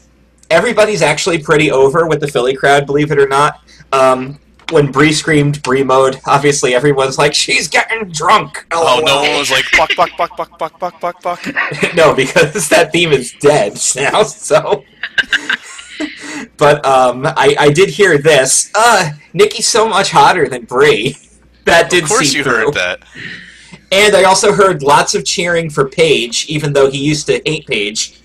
[0.50, 3.62] Everybody's actually pretty over with the Philly crowd, believe it or not.
[3.92, 4.40] Um,
[4.72, 9.06] when Brie screamed Brie mode, obviously everyone's like, "She's getting drunk." Oh, LOL.
[9.06, 11.96] no one was like, fuck, fuck, fuck, fuck, fuck, fuck, fuck, fuck.
[11.96, 14.24] no, because that theme is dead now.
[14.24, 14.84] So,
[16.58, 18.72] but um, I, I did hear this.
[18.76, 21.18] Uh, Nikki's so much hotter than Brie.
[21.66, 22.52] That did Of course you through.
[22.66, 23.04] heard that.
[23.94, 27.68] And I also heard lots of cheering for Paige, even though he used to hate
[27.68, 28.20] Paige.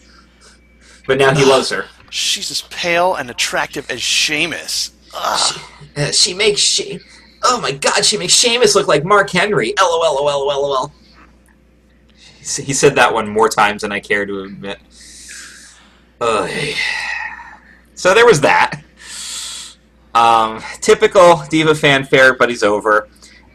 [1.07, 1.85] But now he loves her.
[2.11, 4.93] She's as pale and attractive as Sheamus.
[5.15, 5.61] Ugh.
[5.95, 7.01] Uh, she makes she.
[7.43, 9.75] Oh my God, she makes Sheamus look like Mark Henry.
[9.79, 10.93] LOL, LOL, LOL, LOL.
[12.39, 14.79] He said that one more times than I care to admit.
[16.23, 16.51] Ugh.
[17.95, 18.83] So there was that.
[20.15, 23.09] Um, typical Diva fanfare, but he's over.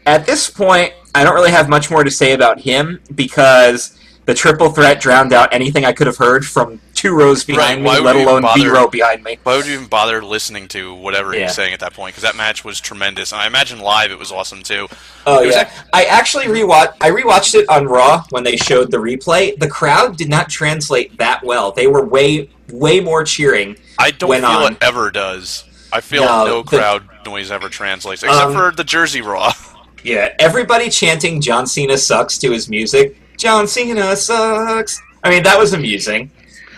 [0.06, 4.34] At this point, I don't really have much more to say about him because the
[4.34, 8.04] triple threat drowned out anything I could have heard from two rows behind Right, me,
[8.04, 9.38] let alone B row behind me.
[9.42, 12.14] Why would you even bother listening to whatever he was saying at that point?
[12.14, 14.88] Because that match was tremendous, and I imagine live it was awesome too.
[15.26, 16.94] Oh It yeah, ac- I actually rewatched.
[17.02, 19.54] I rewatched it on Raw when they showed the replay.
[19.58, 21.72] The crowd did not translate that well.
[21.72, 23.76] They were way, way more cheering.
[23.98, 24.72] I don't feel on.
[24.72, 25.64] it ever does.
[25.92, 29.52] I feel No, no, the- crowd noise ever translates, except Um, for the Jersey Raw.
[30.04, 33.16] Yeah, everybody chanting "John Cena sucks" to his music.
[33.38, 35.00] John Cena sucks.
[35.24, 36.30] I mean, that was amusing.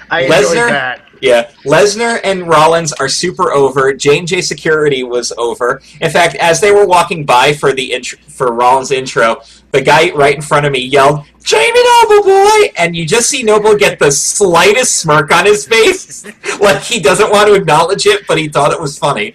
[0.08, 0.68] I Lesnar?
[0.68, 1.02] that.
[1.20, 3.92] Yeah, Lesnar and Rollins are super over.
[3.92, 5.82] J and J Security was over.
[6.00, 10.12] In fact, as they were walking by for the intro, for Rollins' intro, the guy
[10.12, 13.98] right in front of me yelled, "Jamie Noble, boy!" And you just see Noble get
[13.98, 16.24] the slightest smirk on his face,
[16.60, 19.34] like he doesn't want to acknowledge it, but he thought it was funny.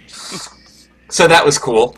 [1.10, 1.94] So that was cool.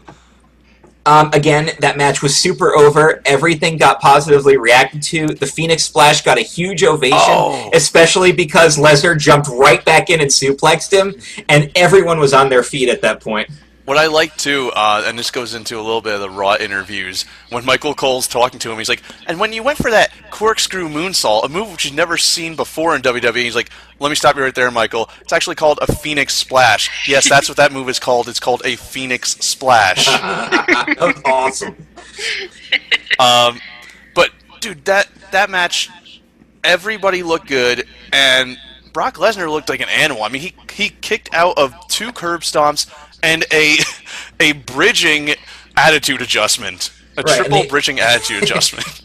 [1.06, 3.20] Um, again, that match was super over.
[3.26, 5.26] Everything got positively reacted to.
[5.26, 7.70] The Phoenix Splash got a huge ovation, Oh.
[7.74, 11.14] especially because Lesnar jumped right back in and suplexed him,
[11.48, 13.50] and everyone was on their feet at that point.
[13.84, 16.56] What I like too, uh, and this goes into a little bit of the Raw
[16.58, 20.10] interviews, when Michael Cole's talking to him, he's like, "And when you went for that
[20.30, 23.68] corkscrew moonsault, a move which you've never seen before in WWE," he's like,
[23.98, 25.10] "Let me stop you right there, Michael.
[25.20, 26.88] It's actually called a Phoenix Splash.
[27.06, 28.26] Yes, that's what that move is called.
[28.26, 31.76] It's called a Phoenix Splash." that was awesome.
[33.18, 33.60] Um,
[34.14, 34.30] but
[34.60, 35.90] dude, that that match,
[36.62, 38.56] everybody looked good, and
[38.94, 40.22] Brock Lesnar looked like an animal.
[40.22, 42.90] I mean, he he kicked out of two curb stomps
[43.24, 43.78] and a
[44.40, 45.34] a bridging
[45.76, 49.02] attitude adjustment, a Right, triple they- bridging attitude adjustment.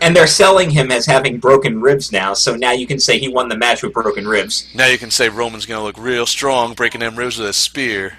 [0.00, 3.28] and they're selling him as having broken ribs now, so now you can say he
[3.28, 4.68] won the match with broken ribs.
[4.74, 8.12] now you can say Roman's gonna look real strong, breaking them ribs with a spear.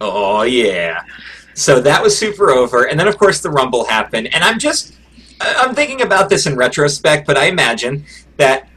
[0.00, 1.02] Oh yeah.
[1.54, 4.94] So that was super over, and then of course the Rumble happened, and I'm just
[5.40, 8.04] I'm thinking about this in retrospect, but I imagine
[8.36, 8.68] that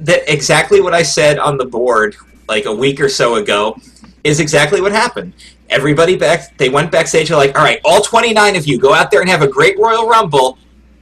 [0.00, 2.14] that exactly what I said on the board
[2.48, 3.76] like a week or so ago
[4.22, 5.32] is exactly what happened.
[5.70, 9.10] Everybody back they went backstage they're like, all right, all 29 of you go out
[9.10, 10.58] there and have a great Royal Rumble,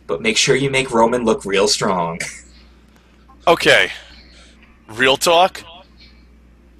[0.06, 2.20] but make sure you make Roman look real strong.
[3.46, 3.90] Okay,
[4.88, 5.62] real talk.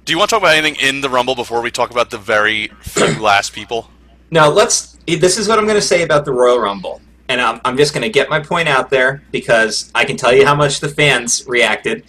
[0.05, 2.17] Do you want to talk about anything in the Rumble before we talk about the
[2.17, 3.89] very few last people?
[4.31, 4.97] Now let's.
[5.07, 7.93] This is what I'm going to say about the Royal Rumble, and I'm, I'm just
[7.93, 10.89] going to get my point out there because I can tell you how much the
[10.89, 12.05] fans reacted.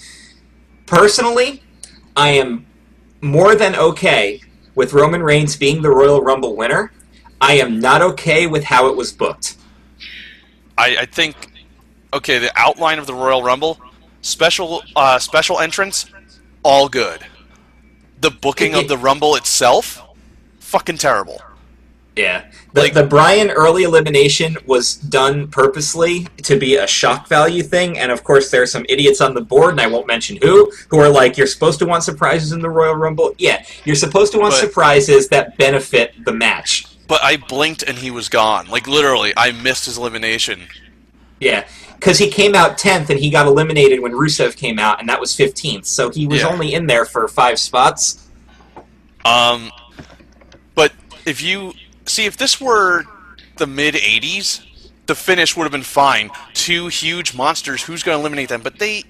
[0.85, 1.63] Personally,
[2.17, 2.67] I am
[3.23, 4.43] more than okay
[4.81, 6.91] with Roman Reigns being the Royal Rumble winner.
[7.39, 9.59] I am not okay with how it was booked.
[10.79, 11.37] I, I think
[12.15, 13.79] okay, the outline of the Royal Rumble,
[14.23, 16.11] special uh, special entrance,
[16.63, 17.21] all good.
[18.23, 20.03] The booking of the Rumble itself,
[20.61, 21.43] fucking terrible.
[22.17, 22.45] Yeah.
[22.75, 27.99] The, Like- the Bryan early elimination was done purposely to be a shock value thing,
[27.99, 30.71] and of course there are some idiots on the board, and I won't mention who,
[30.89, 33.35] who are like, you're supposed to want surprises in the Royal Rumble?
[33.39, 36.85] Yeah, you're supposed to want But- surprises that benefit the match.
[37.07, 38.69] But I blinked and he was gone.
[38.69, 40.69] Like literally, I missed his elimination.
[41.41, 41.65] Yeah.
[41.95, 45.21] Because he came out 10th and he got eliminated when Rusev came out, and that
[45.21, 45.87] was 15th.
[45.87, 46.49] So he was Yeah.
[46.49, 48.27] only in there for five spots.
[49.25, 49.71] Um,
[50.75, 50.93] but
[51.27, 51.73] if you
[52.11, 53.05] see, if this were
[53.57, 54.63] the mid '80s,
[55.07, 56.31] the finish would have been fine.
[56.55, 57.83] Two huge monsters.
[57.83, 58.63] Who's going to eliminate them?
[58.63, 59.05] But they,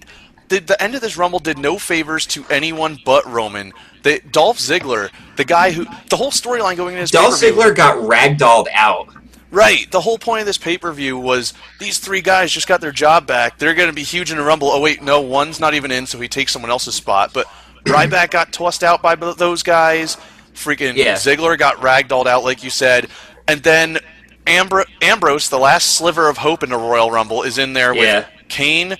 [0.48, 3.72] the, the end of this Rumble did no favors to anyone but Roman.
[4.02, 7.74] The Dolph Ziggler, the guy who the whole storyline going into this Dolph pay-per-view- Ziggler
[7.76, 9.08] got ragdolled out.
[9.50, 9.90] Right.
[9.90, 12.92] The whole point of this pay per view was these three guys just got their
[12.92, 13.58] job back.
[13.58, 14.68] They're going to be huge in a Rumble.
[14.68, 17.32] Oh, wait, no, one's not even in, so he takes someone else's spot.
[17.34, 17.46] But
[17.84, 20.16] Ryback got tossed out by those guys.
[20.64, 21.14] Freaking Yeah.
[21.14, 23.08] Ziggler got ragdolled out, like you said.
[23.48, 23.98] And then
[24.46, 28.04] Ambro- Ambrose, the last sliver of hope in the Royal Rumble, is in there with
[28.04, 28.24] Yeah.
[28.48, 28.96] Kane,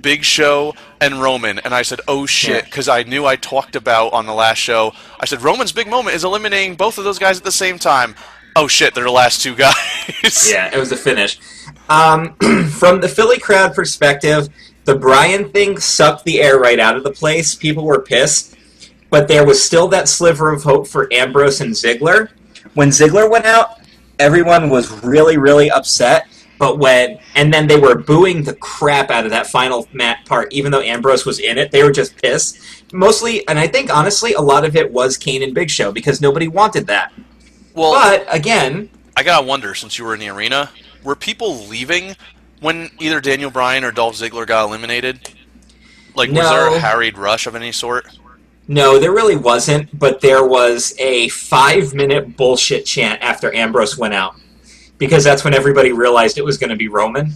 [0.00, 4.12] Big Show and Roman, and I said, "Oh shit," because I knew I talked about
[4.12, 4.92] on the last show.
[5.20, 8.14] I said Roman's big moment is eliminating both of those guys at the same time.
[8.56, 9.74] Oh shit, they're the last two guys.
[10.50, 11.38] Yeah, it was a finish.
[11.88, 12.34] Um,
[12.78, 14.48] from the Philly crowd perspective,
[14.86, 17.54] the Bryan thing sucked the air right out of the place.
[17.54, 18.54] People were pissed,
[19.10, 22.30] but there was still that sliver of hope for Ambrose and Ziggler.
[22.74, 23.80] When Ziggler went out,
[24.18, 26.26] everyone was really, really upset.
[26.58, 30.52] But when and then they were booing the crap out of that final mat part,
[30.52, 32.58] even though Ambrose was in it, they were just pissed.
[32.92, 36.20] Mostly, and I think honestly, a lot of it was Kane and Big Show because
[36.20, 37.12] nobody wanted that.
[37.74, 40.70] Well, But again, I gotta wonder, since you were in the arena,
[41.02, 42.14] were people leaving
[42.60, 45.30] when either Daniel Bryan or Dolph Ziggler got eliminated?
[46.14, 48.06] Like, was there a harried rush of any sort?
[48.70, 54.14] No, there really wasn't, but there was a five minute bullshit chant after Ambrose went
[54.14, 54.36] out.
[54.96, 57.32] Because that's when everybody realized it was going to be Roman.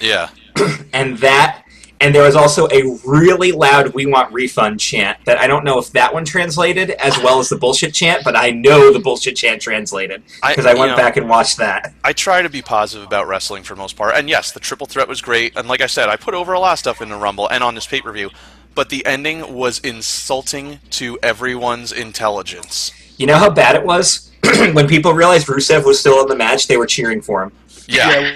[0.00, 0.30] Yeah.
[0.92, 1.64] And that,
[2.00, 5.78] and there was also a really loud We Want Refund chant that I don't know
[5.78, 9.36] if that one translated as well as the bullshit chant, but I know the bullshit
[9.36, 10.22] chant translated.
[10.46, 11.92] Because I, you went know, back and watched that.
[12.04, 14.14] I try to be positive about wrestling for the most part.
[14.14, 15.56] And yes, the triple threat was great.
[15.56, 17.64] And like I said, I put over a lot of stuff in the Rumble and
[17.64, 18.30] on this pay per view.
[18.76, 22.92] But the ending was insulting to everyone's intelligence.
[23.16, 24.30] You know how bad it was?
[24.74, 27.52] when people realized Rusev was still in the match, they were cheering for him.
[27.88, 28.34] Yeah.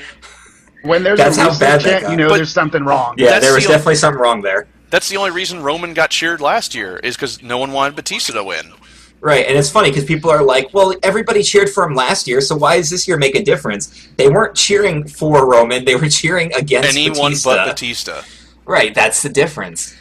[0.83, 2.11] When there's That's a how bad that chant, got.
[2.11, 3.15] you know But- there's something wrong.
[3.19, 4.67] Yeah, That's there was the only- definitely something wrong there.
[4.89, 8.33] That's the only reason Roman got cheered last year, is because no one wanted Batista
[8.33, 8.73] to win.
[9.21, 12.41] Right, and it's funny because people are like, "Well, everybody cheered for him last year,
[12.41, 16.09] so why does this year make a difference?" They weren't cheering for Roman; they were
[16.09, 17.51] cheering against Anyone Batista.
[17.57, 18.23] but Batista.
[18.65, 19.95] Right, that's the difference.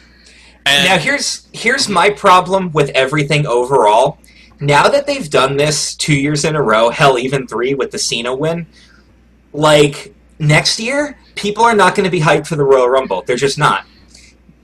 [0.66, 4.18] And Now, here's here's my problem with everything overall.
[4.60, 7.98] Now that they've done this two years in a row, hell, even three with the
[7.98, 8.66] Cena win,
[9.52, 13.22] like next year, people are not going to be hyped for the Royal Rumble.
[13.22, 13.86] They're just not.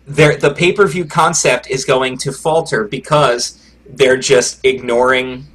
[0.07, 5.47] They're, the pay per view concept is going to falter because they're just ignoring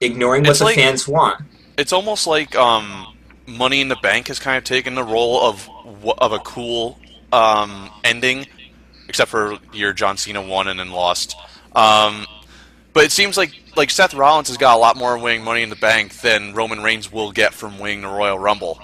[0.00, 1.40] ignoring what It's the like- fans want.
[1.78, 3.16] it's almost like um,
[3.46, 5.68] Money in the Bank has kind of taken the role of
[6.18, 6.98] of a cool
[7.32, 8.46] um, ending,
[9.16, 11.36] except for your John Cena won and then lost.
[11.74, 12.26] Um,
[12.92, 15.70] but it seems like like Seth Rollins has got a lot more winning Money in
[15.70, 18.78] the Bank than Roman Reigns will get from winning the Royal Rumble.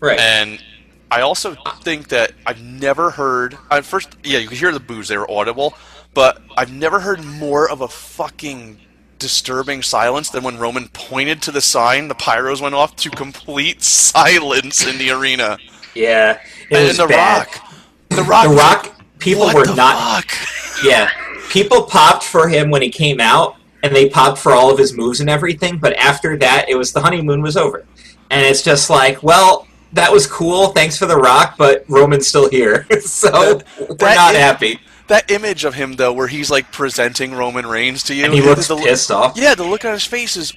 [0.00, 0.18] Right.
[0.18, 0.60] And
[1.08, 3.56] I also think that I've never heard.
[3.70, 5.74] At first, yeah, you could hear the boos; they were audible.
[6.14, 8.80] But I've never heard more of a fucking
[9.20, 12.08] disturbing silence than when Roman pointed to the sign.
[12.08, 15.58] The pyros went off to complete silence in the arena.
[15.94, 16.40] yeah.
[16.70, 17.46] It and was The bad.
[17.46, 17.72] Rock,
[18.10, 18.95] The Rock, The Rock, like,
[19.32, 20.48] people what were the not Fuck?
[20.84, 21.10] Yeah,
[21.50, 24.92] people popped for him when he came out, and they popped for all of his
[24.94, 25.78] moves and everything.
[25.78, 27.84] But after that, it was the honeymoon was over,
[28.30, 30.68] and it's just like, well, that was cool.
[30.68, 34.80] Thanks for the rock, but Roman's still here, so we're that not is- happy.
[35.08, 38.40] That image of him though, where he's like presenting Roman Reigns to you, And he
[38.42, 39.36] looks the, pissed off.
[39.36, 40.50] Yeah, the look on his face is,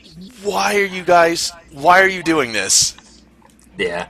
[0.44, 1.52] why are you guys?
[1.72, 3.22] Why are you doing this?
[3.78, 4.08] Yeah,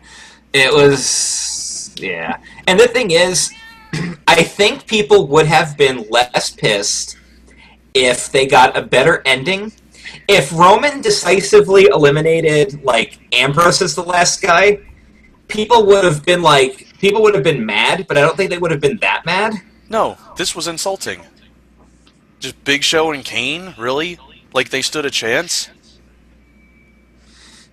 [0.54, 1.94] it was.
[1.98, 2.38] Yeah,
[2.68, 3.52] and the thing is,
[4.28, 7.18] I think people would have been less pissed
[7.94, 9.72] if they got a better ending.
[10.28, 14.80] If Roman decisively eliminated like Ambrose as the last guy,
[15.48, 18.58] people would have been like people would have been mad, but I don't think they
[18.58, 19.56] would have been that mad.
[19.90, 21.22] No, this was insulting.
[22.40, 24.20] Just Big Show and Kane, really?
[24.54, 25.70] Like they stood a chance?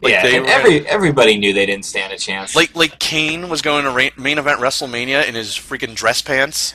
[0.07, 2.57] Like yeah, they and were every everybody knew they didn't stand a chance.
[2.57, 6.75] Like like Kane was going to ra- main event WrestleMania in his freaking dress pants.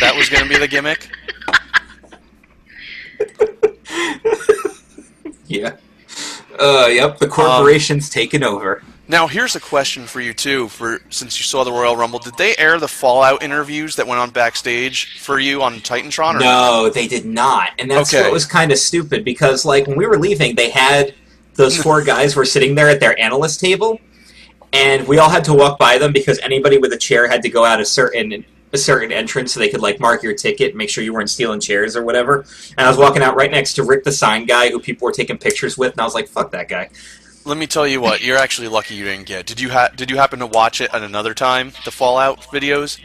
[0.00, 1.08] That was going to be the gimmick.
[5.46, 5.76] yeah,
[6.58, 8.82] uh, yep, the corporation's taken over.
[9.08, 10.68] Now here's a question for you too.
[10.68, 14.20] For since you saw the Royal Rumble, did they air the Fallout interviews that went
[14.20, 16.36] on backstage for you on Titantron?
[16.36, 18.22] Or No, they did not, and that's Okay.
[18.22, 21.12] what was kind of stupid because, like, when we were leaving, they had
[21.60, 24.00] those four guys were sitting there at their analyst table,
[24.72, 27.48] and we all had to walk by them because anybody with a chair had to
[27.48, 30.88] go out a certain a certain entrance so they could like mark your ticket, make
[30.88, 32.44] sure you weren't stealing chairs or whatever.
[32.78, 35.12] And I was walking out right next to Rick the sign guy, who people were
[35.12, 36.88] taking pictures with, and I was like, "Fuck that guy."
[37.44, 38.22] Let me tell you what.
[38.22, 39.46] You're actually lucky you didn't get.
[39.46, 41.72] Did you ha- Did you happen to watch it at another time?
[41.84, 43.00] The Fallout videos.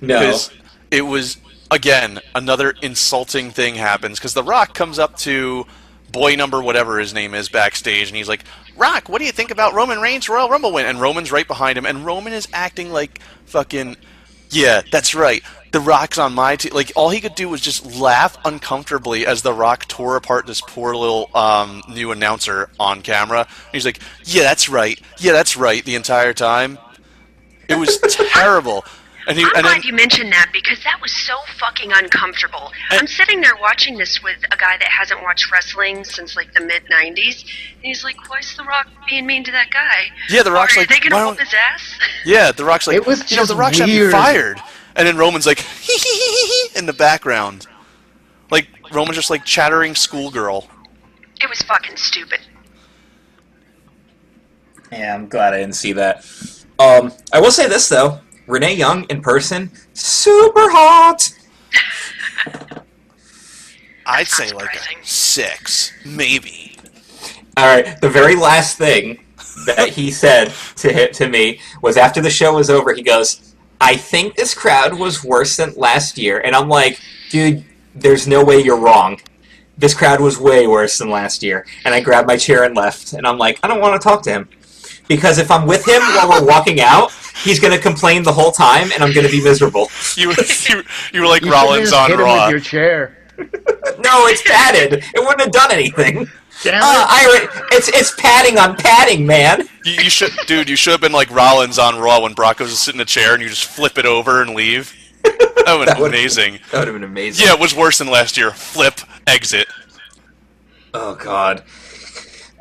[0.00, 0.50] No, because
[0.90, 1.38] it was
[1.70, 5.66] again another insulting thing happens because the rock comes up to
[6.12, 8.44] boy number whatever his name is backstage and he's like
[8.76, 10.86] rock what do you think about roman reigns royal rumble win?
[10.86, 13.96] And roman's right behind him and roman is acting like fucking
[14.50, 15.42] yeah that's right.
[15.70, 19.42] The rock's on my team like all he could do was just laugh uncomfortably as
[19.42, 23.46] the rock tore apart this poor little um, new announcer on camera.
[23.72, 24.98] He's like yeah that's right.
[25.18, 26.78] Yeah that's right the entire time.
[27.68, 27.98] It was
[28.32, 28.84] terrible.
[29.28, 32.72] And he I'm and glad then you mentioned that because that was so fucking uncomfortable.
[32.88, 36.60] I'm sitting there watching this with a guy that hasn't watched wrestling since like the
[36.60, 40.50] mid '90s, and he's like, "Why's The Rock being mean to that guy?" Yeah, The
[40.50, 43.30] Rock's Are like, they gonna "Why whoop his ass?" yeah, the Rock's like, It was
[43.30, 44.62] you know, the Rock should be fired.
[44.96, 47.66] And then Roman's like, hee hee hee hee hee in the background,
[48.50, 50.70] like Roman's just like chattering schoolgirl.
[51.42, 52.40] It was fucking stupid.
[54.90, 56.24] Yeah, I'm glad I didn't see that.
[56.78, 61.30] Um, I will say this though: Renee Young in person, super hot.
[64.06, 64.98] I'd say like surprising.
[65.02, 66.76] a six, maybe.
[67.56, 69.24] All right, the very last thing
[69.66, 72.94] that he said to hit to me was after the show was over.
[72.94, 76.98] He goes, "I think this crowd was worse than last year," and I'm like,
[77.30, 79.20] "Dude, there's no way you're wrong."
[79.76, 81.64] This crowd was way worse than last year.
[81.84, 83.12] And I grabbed my chair and left.
[83.12, 84.48] And I'm like, I don't want to talk to him.
[85.08, 88.52] Because if I'm with him while we're walking out, he's going to complain the whole
[88.52, 89.90] time and I'm going to be miserable.
[90.16, 90.32] You
[90.68, 90.82] you,
[91.12, 92.44] you were like You Rollins on hit him Raw.
[92.46, 93.16] with your chair.
[93.38, 94.94] No, it's padded.
[94.94, 96.26] It wouldn't have done anything.
[96.64, 97.50] Damn Uh, it.
[97.52, 99.68] I, it's, it's padding on padding, man.
[99.84, 100.68] You, you should, dude.
[100.68, 103.34] You should have been like Rollins on Raw when Brock was sitting in a chair
[103.34, 104.92] and you just flip it over and leave.
[105.68, 106.58] That would That be would've- amazing.
[106.72, 107.46] That would have been amazing.
[107.46, 108.50] Yeah, it was worse than last year.
[108.52, 108.94] Flip,
[109.26, 109.68] exit.
[110.94, 111.62] Oh God.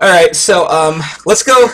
[0.02, 1.70] All right, so um, let's go.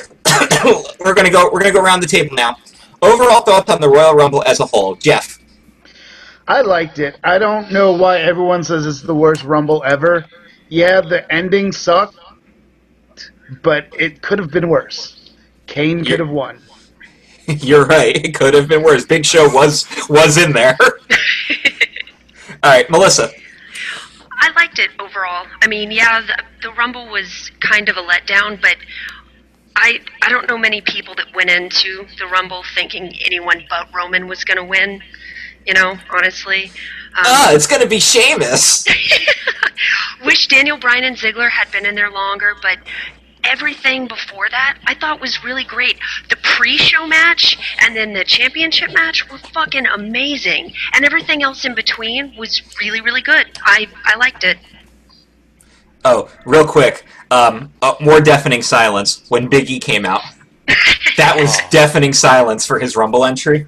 [0.99, 1.49] We're gonna go.
[1.51, 2.55] We're gonna go around the table now.
[3.01, 5.39] Overall thoughts on the Royal Rumble as a whole, Jeff.
[6.47, 7.17] I liked it.
[7.23, 10.25] I don't know why everyone says it's the worst Rumble ever.
[10.69, 12.17] Yeah, the ending sucked,
[13.61, 15.31] but it could have been worse.
[15.67, 16.61] Kane could have won.
[17.47, 18.15] You're right.
[18.15, 19.05] It could have been worse.
[19.05, 20.77] Big Show was was in there.
[22.63, 23.29] All right, Melissa.
[24.31, 25.47] I liked it overall.
[25.61, 28.75] I mean, yeah, the, the Rumble was kind of a letdown, but
[29.75, 34.27] I I don't know many people that went into the Rumble thinking anyone but Roman
[34.27, 35.01] was going to win.
[35.65, 36.65] You know, honestly.
[37.15, 38.85] Um, Ah, it's gonna be Sheamus.
[40.25, 42.79] Wish Daniel Bryan and Ziggler had been in there longer, but
[43.45, 45.97] everything before that I thought was really great.
[46.29, 51.75] The pre-show match and then the championship match were fucking amazing, and everything else in
[51.75, 53.45] between was really really good.
[53.63, 54.57] I I liked it.
[56.05, 57.05] Oh, real quick.
[57.33, 60.21] Um, uh, more deafening silence when Big E came out.
[61.17, 63.67] That was deafening silence for his Rumble entry.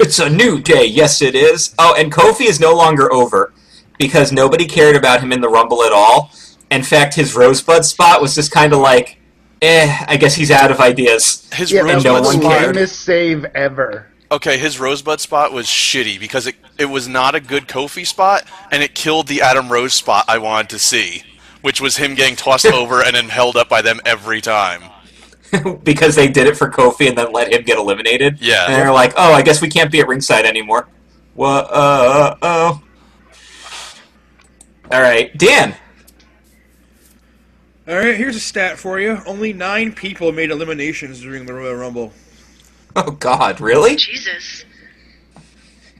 [0.00, 0.86] It's a new day.
[0.86, 1.74] Yes, it is.
[1.78, 3.52] Oh, and Kofi is no longer over
[3.98, 6.30] because nobody cared about him in the Rumble at all.
[6.70, 9.18] In fact, his Rosebud spot was just kind of like,
[9.60, 11.48] eh, I guess he's out of ideas.
[11.52, 12.74] His Yeah, that was no one the cared.
[12.76, 14.08] lamest save ever.
[14.32, 18.44] Okay, his rosebud spot was shitty because it it was not a good Kofi spot,
[18.70, 21.22] and it killed the Adam Rose spot I wanted to see,
[21.62, 24.82] which was him getting tossed over and then held up by them every time.
[25.84, 28.38] because they did it for Kofi and then let him get eliminated.
[28.40, 28.66] Yeah.
[28.66, 30.88] And they're like, oh, I guess we can't be at ringside anymore.
[31.34, 31.66] What?
[31.70, 32.82] Uh, oh.
[34.90, 35.74] All right, Dan.
[37.88, 39.18] All right, here's a stat for you.
[39.26, 42.12] Only nine people made eliminations during the Royal Rumble,
[42.94, 43.96] Oh God, really?
[43.96, 44.64] Jesus.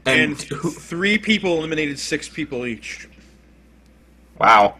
[0.07, 3.09] and who- three people eliminated six people each.
[4.39, 4.77] wow.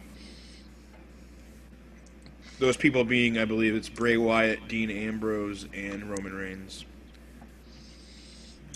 [2.63, 6.85] Those people being, I believe, it's Bray Wyatt, Dean Ambrose, and Roman Reigns.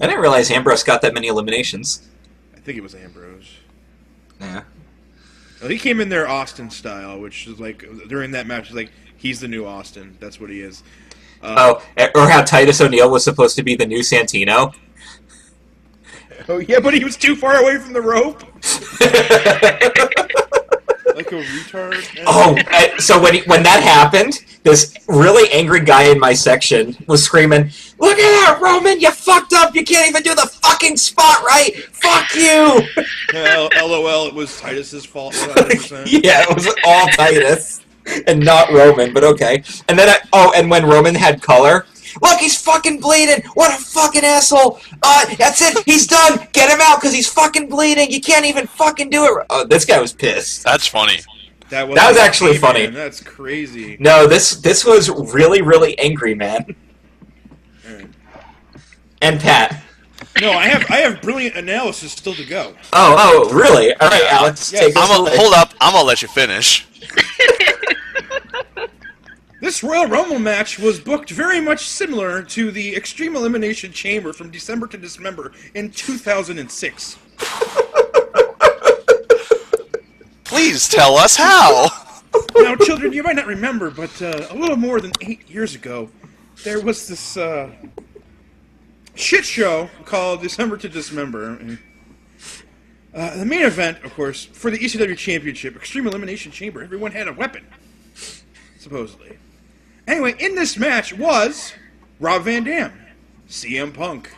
[0.01, 2.05] I didn't realize Ambrose got that many eliminations.
[2.53, 3.49] I think it was Ambrose.
[4.41, 4.63] Yeah.
[5.61, 9.39] Well, he came in there Austin style, which is like during that match, like he's
[9.39, 10.17] the new Austin.
[10.19, 10.83] That's what he is.
[11.41, 14.75] Uh, Oh, eh, or how Titus O'Neil was supposed to be the new Santino.
[16.49, 18.43] oh, yeah, but he was too far away from the rope,
[21.31, 22.23] like a retard.
[22.25, 27.23] Oh, so when he, when that happened, this really angry guy in my section was
[27.23, 28.99] screaming, "Look at that, Roman!
[28.99, 29.75] You fucked up!
[29.75, 31.75] You can't even do the fucking spot right!
[31.91, 32.81] Fuck you!"
[33.33, 35.33] L- LOL, it was Titus's fault.
[35.33, 36.05] 100%.
[36.23, 37.81] yeah, it was all Titus
[38.27, 39.63] and not Roman, but okay.
[39.89, 41.85] And then I, oh, and when Roman had color,
[42.21, 43.43] look, he's fucking bleeding.
[43.53, 44.79] What a fucking asshole.
[45.03, 45.77] Uh, that's it.
[45.85, 46.47] He's done.
[46.53, 48.11] Get him out because he's fucking bleeding.
[48.11, 49.45] You can't even fucking do it.
[49.49, 50.63] Oh, this guy was pissed.
[50.63, 51.19] That's funny.
[51.69, 52.83] That was, That was actually Hey, funny.
[52.83, 53.97] man, That's crazy.
[53.99, 56.75] No, this this was really really angry, man.
[57.89, 58.07] Alright.
[59.21, 59.83] And Pat.
[60.39, 62.73] No, I have I have brilliant analysis still to go.
[62.93, 63.15] Oh,
[63.49, 63.93] oh, really?
[63.95, 65.35] All right, Alex, Yeah, take I'm a, away.
[65.35, 65.73] hold up.
[65.81, 66.85] I'm gonna let you finish.
[69.59, 74.51] This Royal Rumble match was booked very much similar to the Extreme Elimination Chamber from
[74.51, 77.17] December to December in 2006.
[80.43, 81.87] Please tell us how.
[82.55, 86.07] now, children, you might not remember, but uh, a little more than eight years ago,
[86.63, 87.71] there was this uh,
[89.15, 91.79] shit show called December to Dismember.
[93.11, 96.83] Uh, the main event, of course, for the ECW Championship, Extreme Elimination Chamber.
[96.83, 97.65] Everyone had a weapon,
[98.77, 99.39] supposedly.
[100.07, 101.73] Anyway, in this match was
[102.19, 102.93] Rob Van Dam,
[103.49, 104.33] CM Punk,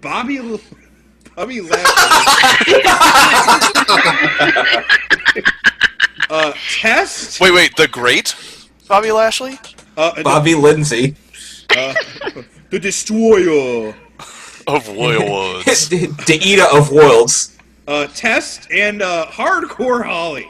[0.00, 0.60] Bobby L-
[1.36, 2.82] Bobby Lashley,
[6.30, 8.34] uh, Test, Wait, wait, the great
[8.88, 9.58] Bobby Lashley?
[9.96, 11.14] uh, Bobby Lindsay.
[11.76, 11.94] uh,
[12.70, 13.94] the Destroyer.
[14.66, 15.88] Of Royalwoods.
[16.26, 17.56] Deida of Worlds.
[17.86, 20.46] uh, Test and uh, Hardcore Holly.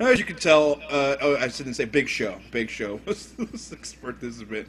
[0.00, 2.40] Now, as you can tell, uh, oh, I didn't say Big Show.
[2.50, 4.66] Big Show was was expert this bit.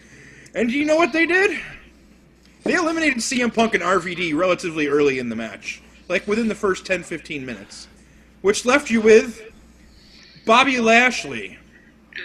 [0.53, 1.57] And do you know what they did?
[2.63, 6.85] They eliminated CM Punk and RVD relatively early in the match, like within the first
[6.85, 7.87] 10 15 minutes,
[8.41, 9.41] which left you with
[10.45, 11.57] Bobby Lashley.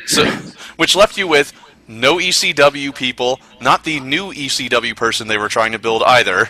[0.07, 0.27] So,
[0.77, 1.53] which left you with
[1.87, 6.49] no ECW people, not the new ECW person they were trying to build either.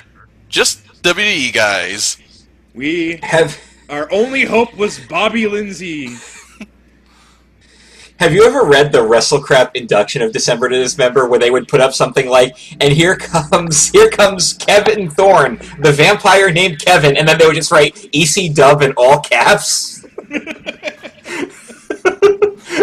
[0.49, 2.17] Just WWE guys.
[2.75, 6.17] We Have our only hope was Bobby Lindsay.
[8.19, 11.81] Have you ever read the WrestleCrap induction of December to Dismember where they would put
[11.83, 17.29] up something like, and here comes here comes Kevin Thorn, the vampire named Kevin, and
[17.29, 20.03] then they would just write EC dub in all caps?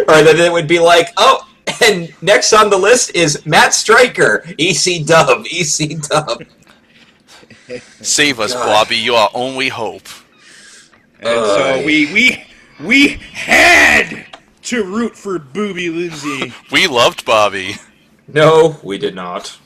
[0.07, 1.47] or then it would be like, oh,
[1.83, 6.43] and next on the list is Matt Striker, EC dub, EC dub.
[8.01, 8.65] Save us, God.
[8.65, 8.97] Bobby.
[8.97, 10.07] You are only hope.
[11.19, 12.43] And so we we
[12.79, 14.25] we had
[14.63, 16.53] to root for Booby Lindsay.
[16.71, 17.75] We loved Bobby.
[18.27, 19.57] No, we did not.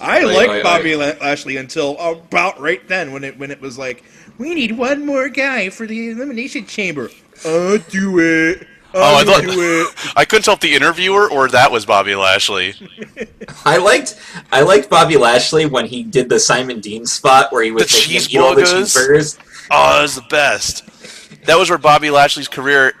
[0.00, 3.60] I Aye, liked aye, Bobby La- Lashley until about right then when it when it
[3.60, 4.04] was like
[4.38, 7.08] we need one more guy for the elimination chamber.
[7.44, 8.66] I'll do it.
[8.96, 9.50] Oh, I thought do
[9.88, 10.12] it.
[10.16, 12.74] I couldn't tell if the interviewer or that was Bobby Lashley.
[13.64, 14.20] I liked
[14.52, 17.98] I liked Bobby Lashley when he did the Simon Dean spot where he was The
[18.12, 19.38] making him eat all the cheeseburgers?
[19.38, 19.66] cheeseburgers.
[19.70, 20.84] Oh, that was the best.
[21.46, 22.94] That was where Bobby Lashley's career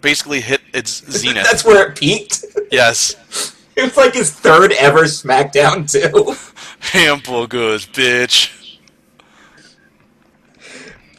[0.00, 1.44] basically hit its zenith.
[1.44, 2.44] That's where it peaked.
[2.70, 3.50] yes.
[3.76, 6.36] It was like his third ever SmackDown too.
[6.78, 8.78] Hamburgers, bitch.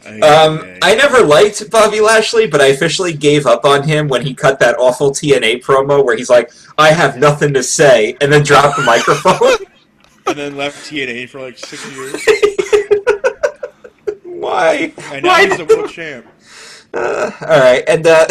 [0.06, 4.32] Um, I never liked Bobby Lashley, but I officially gave up on him when he
[4.34, 8.42] cut that awful TNA promo where he's like, "I have nothing to say," and then
[8.42, 9.66] dropped the microphone.
[10.26, 12.24] and then left TNA for like six years.
[14.22, 14.92] Why?
[15.12, 15.46] And now Why?
[15.46, 16.24] he's the world champ.
[16.96, 18.26] Uh, all right, and uh,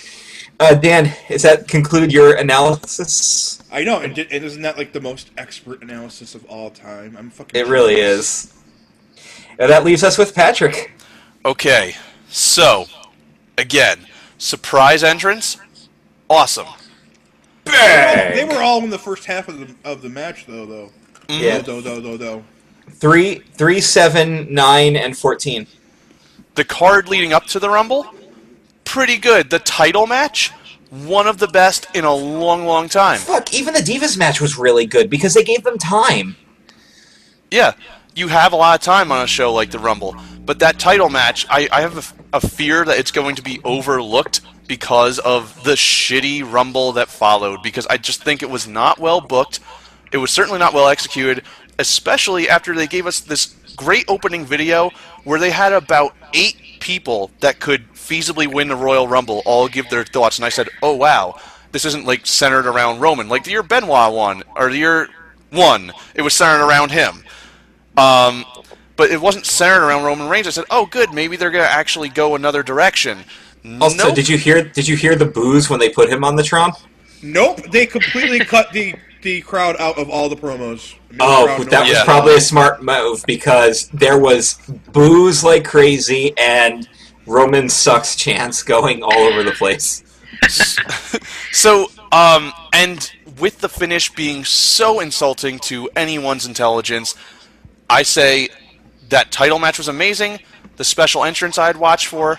[0.60, 3.62] uh, Dan, does that conclude your analysis?
[3.72, 7.16] I know, and, and isn't that like the most expert analysis of all time?
[7.18, 7.58] I'm fucking.
[7.58, 8.52] It really is.
[9.58, 10.92] And that leaves us with Patrick.
[11.44, 11.94] Okay,
[12.28, 12.86] so
[13.56, 14.06] again,
[14.36, 15.58] surprise entrance,
[16.28, 16.66] awesome.
[17.64, 18.36] Bang!
[18.36, 20.66] They were all in the first half of the of the match, though.
[20.66, 20.90] Though.
[21.28, 21.58] Yeah.
[21.58, 21.80] Though.
[21.80, 22.00] Though.
[22.00, 22.16] Though.
[22.16, 22.44] Though.
[22.90, 25.66] Three, three, seven, nine, and fourteen.
[26.54, 28.06] The card leading up to the Rumble,
[28.84, 29.50] pretty good.
[29.50, 30.50] The title match,
[30.90, 33.18] one of the best in a long, long time.
[33.18, 36.36] Fuck, even the Divas match was really good because they gave them time.
[37.50, 37.72] Yeah,
[38.14, 41.08] you have a lot of time on a show like the Rumble, but that title
[41.08, 45.72] match, I, I have a fear that it's going to be overlooked because of the
[45.72, 47.62] shitty Rumble that followed.
[47.62, 49.60] Because I just think it was not well booked.
[50.12, 51.44] It was certainly not well executed,
[51.78, 54.90] especially after they gave us this great opening video
[55.24, 59.88] where they had about eight people that could feasibly win the Royal Rumble all give
[59.90, 61.38] their thoughts, and I said, "Oh wow,
[61.72, 65.08] this isn't like centered around Roman like the year Benoit won or the year
[65.50, 65.92] one.
[66.14, 67.24] It was centered around him."
[67.96, 68.44] Um,
[68.96, 70.46] but it wasn't centered around Roman Reigns.
[70.46, 73.24] I said, "Oh, good, maybe they're gonna actually go another direction."
[73.80, 74.14] Also, Nope.
[74.16, 74.62] did you hear?
[74.62, 76.76] Did you hear the boos when they put him on the Trump?
[77.22, 77.62] Nope.
[77.70, 80.94] They completely cut the the crowd out of all the promos.
[81.10, 82.04] Made the Oh, that was Yeah.
[82.04, 84.54] probably a smart move because there was
[84.92, 86.88] boos like crazy and
[87.26, 90.02] Roman sucks chants going all over the place.
[91.52, 97.14] So, um, and with the finish being so insulting to anyone's intelligence,
[97.90, 98.48] I say
[99.10, 100.40] that title match was amazing.
[100.76, 102.38] The special entrance I'd watch for,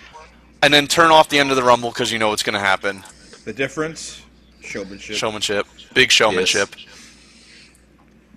[0.61, 2.59] and then turn off the end of the Rumble because you know what's going to
[2.59, 3.03] happen.
[3.45, 4.22] The difference,
[4.63, 5.15] showmanship.
[5.15, 6.69] Showmanship, big showmanship.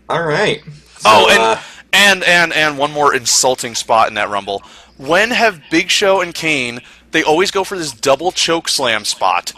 [0.08, 0.62] All right.
[1.04, 1.60] Oh, and, uh,
[1.92, 4.62] and and and one more insulting spot in that Rumble.
[4.98, 6.80] When have Big Show and Kane?
[7.10, 9.52] They always go for this double choke slam spot.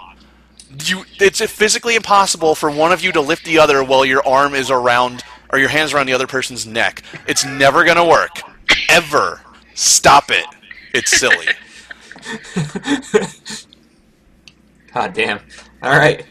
[0.84, 4.54] You, it's physically impossible for one of you to lift the other while your arm
[4.54, 7.02] is around or your hands around the other person's neck.
[7.26, 8.40] It's never gonna work,
[8.88, 9.40] ever.
[9.74, 10.44] Stop it.
[10.92, 11.46] It's silly.
[14.92, 15.40] God damn.
[15.82, 16.26] All right.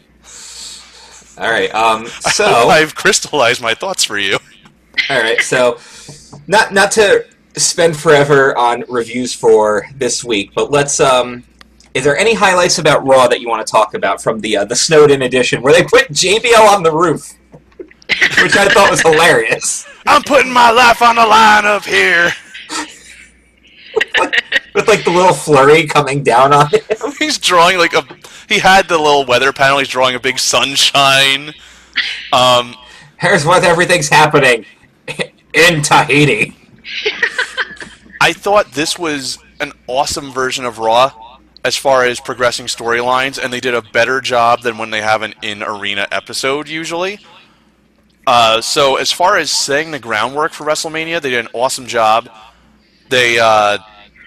[1.38, 1.72] All right.
[1.74, 2.06] Um.
[2.38, 2.44] So.
[2.44, 4.38] I've crystallized my thoughts for you.
[5.10, 5.78] All right, so
[6.46, 7.24] not not to
[7.56, 11.00] spend forever on reviews for this week, but let's.
[11.00, 11.44] Um,
[11.94, 14.64] is there any highlights about Raw that you want to talk about from the uh,
[14.64, 17.32] the Snowden edition, where they put JBL on the roof,
[18.08, 22.32] which I thought was hilarious, I'm putting my life on the line up here.
[24.78, 26.80] With like the little flurry coming down on him.
[27.18, 28.06] He's drawing like a.
[28.48, 29.78] He had the little weather panel.
[29.78, 31.52] He's drawing a big sunshine.
[32.32, 32.74] Um,
[33.18, 34.64] Here's what everything's happening
[35.54, 36.56] in Tahiti.
[38.20, 43.52] I thought this was an awesome version of Raw as far as progressing storylines, and
[43.52, 47.18] they did a better job than when they have an in arena episode usually.
[48.26, 52.28] Uh, so, as far as setting the groundwork for WrestleMania, they did an awesome job.
[53.08, 53.78] They, uh,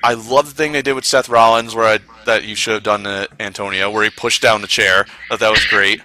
[0.03, 2.83] I love the thing they did with Seth Rollins, where I, that you should have
[2.83, 5.05] done to Antonio, where he pushed down the chair.
[5.29, 6.01] Thought that was great.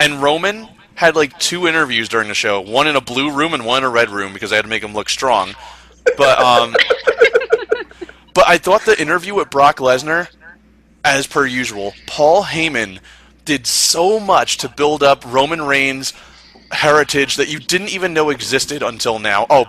[0.00, 3.64] And Roman had like two interviews during the show, one in a blue room and
[3.64, 5.54] one in a red room because I had to make him look strong.
[6.16, 6.74] But um,
[8.34, 10.28] but I thought the interview with Brock Lesnar,
[11.04, 13.00] as per usual, Paul Heyman
[13.44, 16.12] did so much to build up Roman Reigns'
[16.72, 19.46] heritage that you didn't even know existed until now.
[19.48, 19.66] Oh,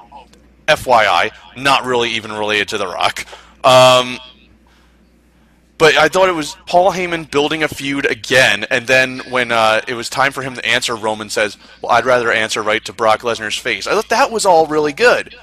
[0.67, 3.25] FYI, not really even related to The Rock.
[3.67, 4.17] Um,
[5.77, 9.81] but I thought it was Paul Heyman building a feud again, and then when uh,
[9.87, 12.93] it was time for him to answer, Roman says, "Well, I'd rather answer right to
[12.93, 15.35] Brock Lesnar's face." I thought that was all really good,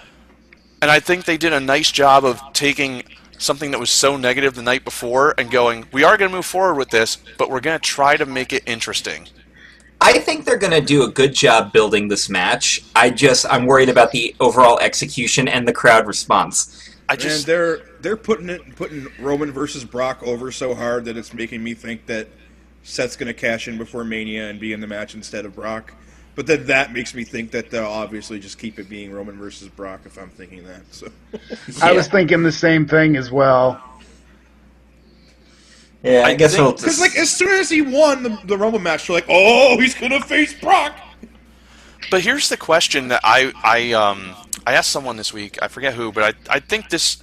[0.81, 3.03] and I think they did a nice job of taking
[3.37, 6.47] something that was so negative the night before and going, "We are going to move
[6.47, 9.29] forward with this, but we're going to try to make it interesting."
[10.01, 12.83] I think they're going to do a good job building this match.
[12.97, 16.94] I just I'm worried about the overall execution and the crowd response.
[17.09, 21.17] I And just they're they're putting it putting Roman versus Brock over so hard that
[21.17, 22.29] it's making me think that
[22.83, 25.93] Seth's going to cash in before Mania and be in the match instead of Brock.
[26.35, 29.69] But then that makes me think that they'll obviously just keep it being Roman versus
[29.69, 30.83] Brock if I'm thinking that.
[30.93, 31.09] So
[31.83, 33.81] I was thinking the same thing as well.
[36.03, 37.01] Yeah, I, I guess think- we'll because just.
[37.01, 40.13] like as soon as he won the, the Rumble match, they're like, oh, he's going
[40.13, 40.97] to face Brock.
[42.11, 44.35] But here's the question that I I um
[44.67, 45.59] I asked someone this week.
[45.63, 47.23] I forget who, but I I think this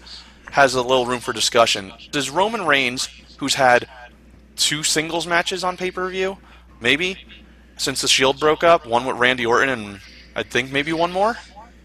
[0.52, 1.92] has a little room for discussion.
[2.12, 3.88] Does Roman Reigns, who's had
[4.56, 6.38] two singles matches on pay per view,
[6.80, 7.18] maybe
[7.78, 10.00] since the Shield broke up, one with Randy Orton and
[10.36, 11.38] I think maybe one more.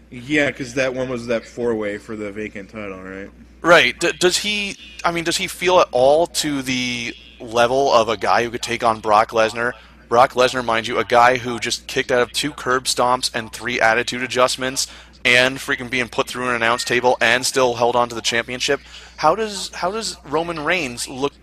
[0.09, 3.29] Yeah, because that one was that four way for the vacant title, right?
[3.61, 3.99] Right.
[3.99, 4.77] D- does he?
[5.03, 8.61] I mean, does he feel at all to the level of a guy who could
[8.61, 9.73] take on Brock Lesnar?
[10.07, 13.51] Brock Lesnar, mind you, a guy who just kicked out of two curb stomps and
[13.51, 14.87] three attitude adjustments,
[15.27, 18.79] and freaking being put through an announce table, and still held on to the championship.
[19.17, 21.33] How does how does Roman Reigns look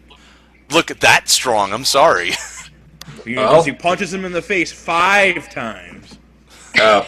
[0.71, 1.73] look that strong?
[1.73, 2.33] I'm sorry.
[3.23, 6.19] Because Well- he punches him in the face five times.
[6.79, 7.07] Uh, oh.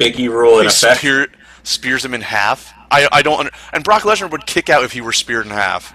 [0.00, 0.98] Biggie rule in he effect.
[0.98, 1.26] spear,
[1.62, 2.72] spears him in half.
[2.90, 3.38] I I don't.
[3.40, 5.94] Under, and Brock Lesnar would kick out if he were speared in half.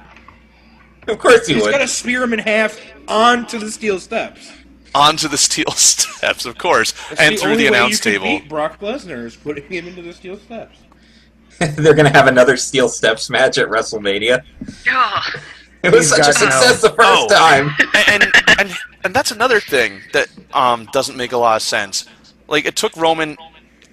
[1.07, 1.57] Of course he would.
[1.57, 1.71] He's would.
[1.71, 4.51] got to spear him in half onto the steel steps.
[4.95, 8.21] Onto the steel steps, of course, That's and through only the way announce you can
[8.21, 8.39] table.
[8.39, 10.79] Beat Brock Lesnar is putting him into the steel steps.
[11.59, 14.43] They're going to have another steel steps match at WrestleMania.
[14.91, 15.39] Ugh.
[15.81, 17.27] It was He's such a got no- success the first Oh.
[17.29, 17.71] time.
[18.09, 22.03] and, and and and that's another thing that um, doesn't make a lot of sense.
[22.49, 23.37] Like it took Roman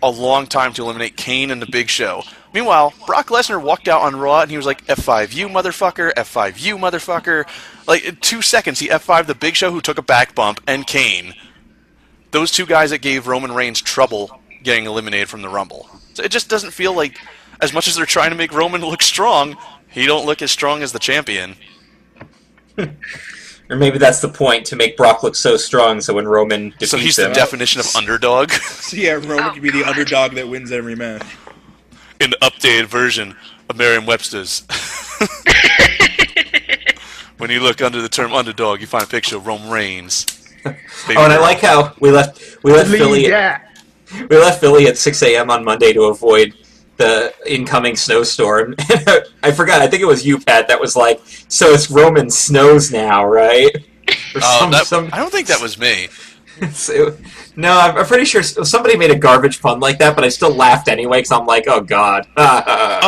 [0.02, 2.24] a long time to eliminate Kane and the Big Show.
[2.56, 6.58] Meanwhile, Brock Lesnar walked out on Raw and he was like, "F5 you motherfucker, F5
[6.58, 7.44] you motherfucker."
[7.86, 10.86] Like in two seconds, he F5 the Big Show who took a back bump and
[10.86, 11.34] Kane.
[12.30, 15.86] Those two guys that gave Roman Reigns trouble getting eliminated from the Rumble.
[16.14, 17.18] So it just doesn't feel like,
[17.60, 19.58] as much as they're trying to make Roman look strong,
[19.90, 21.56] he don't look as strong as the champion.
[23.68, 26.90] Or maybe that's the point to make Brock look so strong so when Roman defeats
[26.92, 27.30] So he's him.
[27.30, 28.52] the definition of underdog.
[28.52, 31.26] So yeah, Roman could be the underdog that wins every match.
[32.20, 33.36] In the updated version
[33.68, 34.64] of Merriam-Webster's.
[37.38, 40.26] when you look under the term underdog, you find a picture of Roman Reigns.
[40.66, 40.70] oh,
[41.08, 43.78] and I like how we left we left Philly Lead at,
[44.28, 45.50] we left Philly at 6 a.m.
[45.50, 46.54] on Monday to avoid
[46.96, 48.74] the incoming snowstorm.
[49.42, 49.82] I forgot.
[49.82, 50.66] I think it was you, Pat.
[50.68, 53.70] That was like, so it's Roman snows now, right?
[53.74, 56.08] Oh, or Oh, some- that- some- I don't think that was me.
[56.72, 57.16] So-
[57.56, 60.54] no, I'm, I'm pretty sure somebody made a garbage pun like that, but I still
[60.54, 62.26] laughed anyway because I'm like, oh god.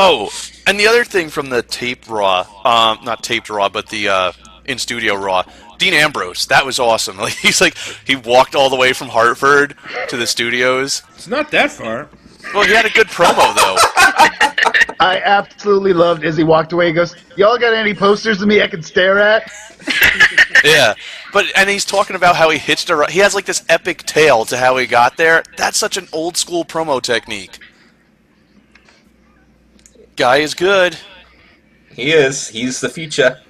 [0.01, 0.31] Oh,
[0.67, 4.33] and the other thing from the taped Raw, um, not taped Raw, but the uh,
[4.65, 5.45] in studio Raw,
[5.79, 7.17] Dean Ambrose, that was awesome.
[7.29, 9.77] Like he's like he walked all the way from Hartford
[10.09, 11.03] to the studios.
[11.15, 12.09] It's not that far.
[12.55, 13.77] Well, he had a good promo though.
[15.01, 16.89] I absolutely loved as he walked away.
[16.89, 19.51] He goes, "Y'all got any posters of me I can stare at?"
[20.69, 20.95] Yeah,
[21.33, 22.97] but and he's talking about how he hitched a.
[22.97, 25.43] ri- He has like this epic tale to how he got there.
[25.57, 27.59] That's such an old school promo technique.
[30.17, 30.97] Guy is good.
[31.93, 32.49] He is.
[32.49, 33.41] He's the future.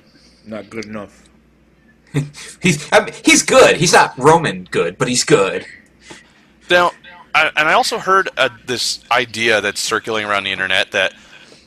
[0.47, 1.25] Not good enough.
[2.63, 3.77] He's I mean, he's good.
[3.77, 5.67] He's not Roman good, but he's good.
[6.71, 6.93] Now,
[7.35, 11.13] I, and I also heard uh, this idea that's circulating around the internet that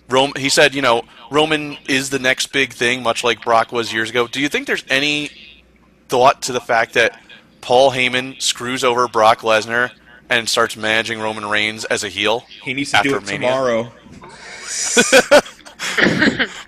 [0.09, 0.33] Rome.
[0.35, 4.09] He said, you know, Roman is the next big thing, much like Brock was years
[4.11, 4.27] ago.
[4.27, 5.31] Do you think there's any
[6.09, 7.17] thought to the fact that
[7.61, 9.91] Paul Heyman screws over Brock Lesnar
[10.29, 12.41] and starts managing Roman Reigns as a heel?
[12.63, 13.39] He needs to do it Mania.
[13.49, 13.83] tomorrow.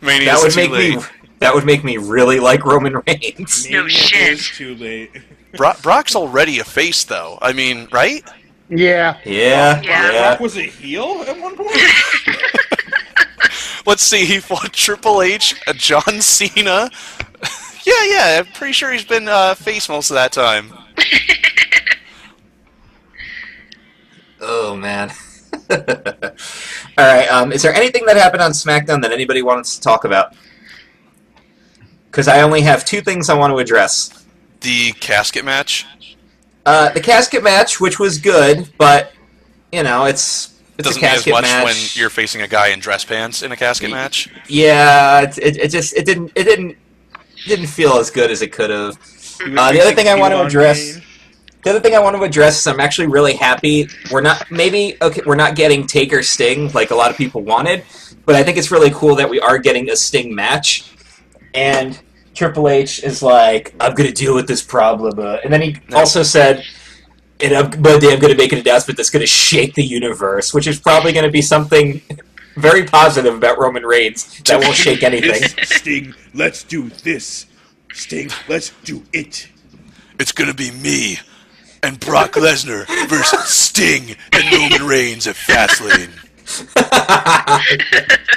[0.01, 0.95] Mania That is would too make late.
[0.97, 1.03] me.
[1.39, 3.69] That would make me really like Roman Reigns.
[3.69, 4.39] No shit.
[4.39, 5.11] too late.
[5.57, 7.37] Bro- Brock's already a face, though.
[7.41, 8.23] I mean, right?
[8.69, 9.17] Yeah.
[9.25, 10.11] Yeah, Yeah.
[10.11, 10.29] yeah.
[10.29, 11.69] Brock was a heel at one point.
[13.85, 14.25] Let's see.
[14.25, 16.89] He fought Triple H, uh, John Cena.
[17.85, 18.37] yeah, yeah.
[18.39, 20.73] I'm pretty sure he's been uh, face most of that time.
[24.45, 25.09] Oh man.
[25.69, 25.77] All
[26.97, 27.27] right.
[27.27, 30.35] Um, is there anything that happened on SmackDown that anybody wants to talk about?
[32.11, 34.25] Because I only have two things I want to address.
[34.59, 35.85] The casket match.
[36.65, 39.13] Uh, the casket match, which was good, but
[39.71, 41.63] you know, it's it's doesn't a mean as much match.
[41.65, 44.29] when you're facing a guy in dress pants in a casket Ye- match.
[44.47, 46.77] Yeah, it, it, it just it didn't it didn't
[47.45, 48.97] didn't feel as good as it could have.
[49.41, 51.03] Uh, the other thing I want to address- Kane.
[51.63, 54.97] The other thing I want to address is I'm actually really happy we're not maybe
[55.01, 57.85] okay we're not getting Taker Sting like a lot of people wanted,
[58.25, 60.83] but I think it's really cool that we are getting a Sting match.
[61.53, 61.97] And
[62.35, 65.99] Triple H is like, I'm gonna deal with this problem, uh, and then he No.
[65.99, 66.65] also said,
[67.43, 70.79] "And I'm, Monday I'm gonna make an announcement that's gonna shake the universe," which is
[70.79, 72.01] probably gonna be something
[72.57, 75.43] very positive about Roman Reigns that won't shake anything.
[75.65, 77.47] Sting, let's do this.
[77.93, 79.49] Sting, let's do it.
[80.19, 81.19] It's gonna be me
[81.83, 86.11] and Brock Lesnar versus Sting and Roman Reigns at Fastlane.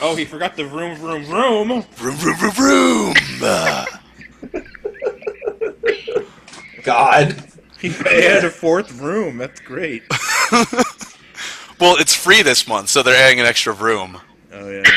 [0.00, 1.68] Oh, he forgot the room, room, room.
[2.00, 3.14] Room, room, room, vroom.
[3.42, 3.86] Uh,
[6.82, 7.42] God.
[7.90, 9.36] He added a fourth room.
[9.36, 10.04] That's great.
[11.78, 14.18] well, it's free this month, so they're adding an extra room.
[14.52, 14.82] Oh yeah.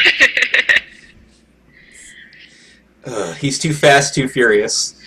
[3.06, 4.98] Ugh, he's too fast, too furious.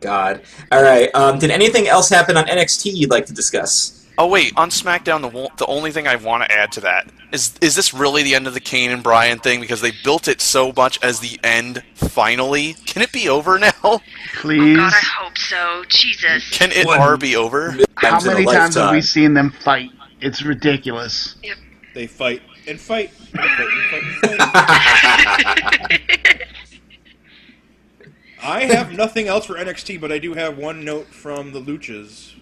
[0.00, 0.42] God.
[0.70, 1.12] All right.
[1.14, 3.95] Um, did anything else happen on NXT you'd like to discuss?
[4.18, 7.54] Oh wait, on SmackDown, the the only thing I want to add to that is
[7.60, 9.60] is this really the end of the Kane and Bryan thing?
[9.60, 11.82] Because they built it so much as the end.
[11.94, 13.72] Finally, can it be over now?
[13.84, 14.00] Oh
[14.36, 14.76] Please.
[14.76, 15.84] God, I hope so.
[15.88, 16.50] Jesus.
[16.50, 17.20] Can it What?
[17.20, 17.76] Be over?
[17.96, 19.90] How Times in a many times have we seen them fight?
[20.20, 21.36] It's ridiculous.
[21.42, 21.56] Yep.
[21.94, 24.40] They fight and fight and fight and fight and
[25.90, 26.42] fight.
[28.42, 32.35] I have nothing else for NXT, but I do have one note from the Luchas.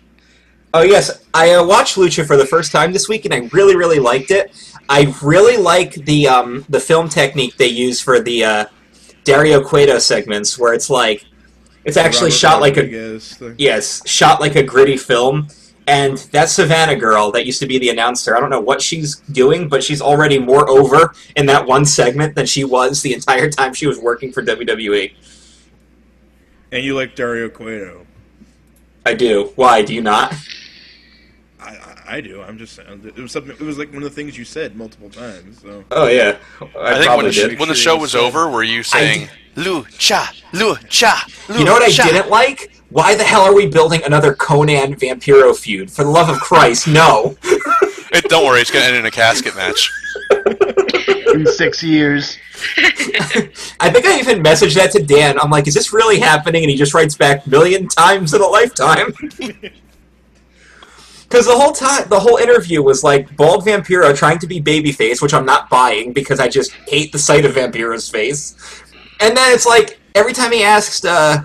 [0.75, 3.77] Oh yes, I uh, watched Lucha for the first time this week, and I really,
[3.77, 4.53] really liked it.
[4.89, 8.65] I really like the um, the film technique they use for the uh,
[9.23, 11.27] Dario Cueto segments, where it's like
[11.85, 13.55] it's actually Robert shot like a thing.
[13.57, 15.47] yes, shot like a gritty film.
[15.87, 19.17] And that Savannah girl that used to be the announcer, I don't know what she's
[19.31, 23.51] doing, but she's already more over in that one segment than she was the entire
[23.51, 25.15] time she was working for WWE.
[26.73, 28.07] And you like Dario Cueto.
[29.07, 29.53] I do.
[29.57, 30.35] Why do you not?
[31.65, 32.43] I, I, I do.
[32.43, 33.13] I'm just saying.
[33.17, 33.53] It was something.
[33.53, 35.63] It was like one of the things you said multiple times.
[35.63, 37.59] So Oh yeah, I, I, think when the, did.
[37.59, 38.21] when the show was said.
[38.21, 41.59] over, were you saying Lucha, Lucha, Lucha?
[41.59, 42.71] You know what I didn't like?
[42.91, 45.91] Why the hell are we building another Konnan Vampiro feud?
[45.91, 47.37] For the love of Christ, no.
[47.43, 49.91] It, don't worry, it's gonna end in a casket match.
[51.35, 52.39] In six years.
[53.81, 55.39] I think I even messaged that to Dan.
[55.41, 56.63] I'm like, is this really happening?
[56.63, 59.13] And he just writes back, million times in a lifetime.
[61.35, 65.21] Because the whole time, the whole interview was like bald Vampiro trying to be babyface,
[65.21, 68.55] which I'm not buying because I just hate the sight of Vampiro's face.
[69.19, 71.43] And then it's like every time he asks uh,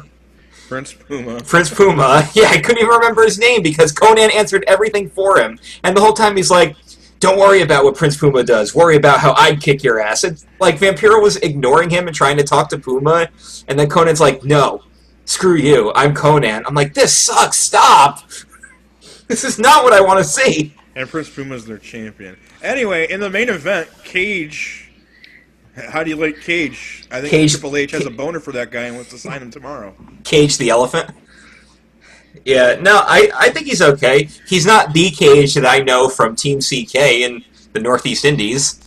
[0.67, 1.41] Prince Puma.
[1.41, 5.57] Prince Puma, yeah, I couldn't even remember his name because Konnan answered everything for him.
[5.83, 6.75] And the whole time he's like,
[7.19, 8.75] don't worry about what Prince Puma does.
[8.75, 10.23] Worry about how I'd kick your ass.
[10.23, 13.29] And, like, Vampiro was ignoring him and trying to talk to Puma.
[13.67, 14.83] And then Konnan's like, no,
[15.25, 15.91] screw you.
[15.95, 16.63] I'm Conan.
[16.67, 17.57] I'm like, this sucks.
[17.57, 18.19] Stop.
[19.29, 20.73] This is not what I want to see.
[20.95, 22.35] And Prince Puma's their champion.
[22.63, 24.89] Anyway, in the main event, Cage.
[25.75, 27.05] How do you like Cage?
[27.11, 29.41] I think Cage- Triple H has a boner for that guy and wants to sign
[29.41, 29.95] him tomorrow.
[30.23, 31.11] Cage the elephant.
[32.43, 34.29] Yeah, no, I, I think he's okay.
[34.47, 38.81] He's not the Cage that I know from Team CK in the Northeast Indies.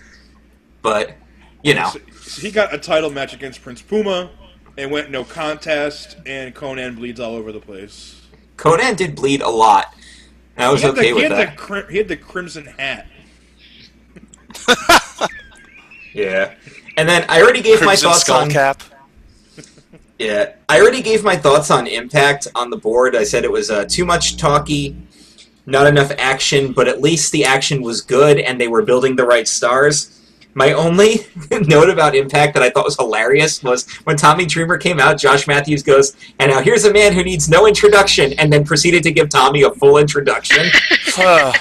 [0.82, 1.14] But,
[1.62, 1.88] you know.
[1.92, 4.30] So, so he got a title match against Prince Puma.
[4.76, 8.20] and went no contest, and Konnan bleeds all over the place.
[8.56, 9.94] Konnan did bleed a lot.
[10.62, 11.56] And I was he had okay the, with he had that.
[11.56, 13.06] The, crim- he had the crimson hat.
[16.14, 16.54] Yeah.
[16.96, 18.82] And then I already gave my thoughts skull on cap.
[20.18, 23.16] Yeah, I already gave my thoughts on Impact on the board.
[23.16, 24.94] I said it was uh, too much talky,
[25.66, 29.26] not enough action, but at least the action was good and they were building the
[29.26, 30.20] right stars.
[30.54, 35.00] My only note about Impact that I thought was hilarious was when Tommy Dreamer came
[35.00, 38.62] out, Josh Matthews goes, and now here's a man who needs no introduction, and then
[38.64, 40.66] proceeded to give Tommy a full introduction.
[41.18, 41.52] Uh,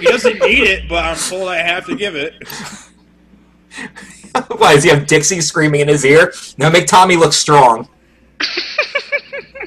[0.00, 2.32] He doesn't need it, but I'm told I have to give it.
[4.56, 6.32] Why, does he have Dixie screaming in his ear?
[6.56, 7.86] Now make Tommy look strong.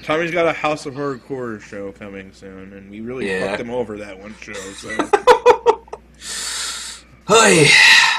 [0.02, 3.50] Tommy's got a House of Hardcore show coming soon, and we really Yeah.
[3.50, 4.54] fucked him over that one show.
[4.54, 4.90] So
[7.28, 7.68] Hey.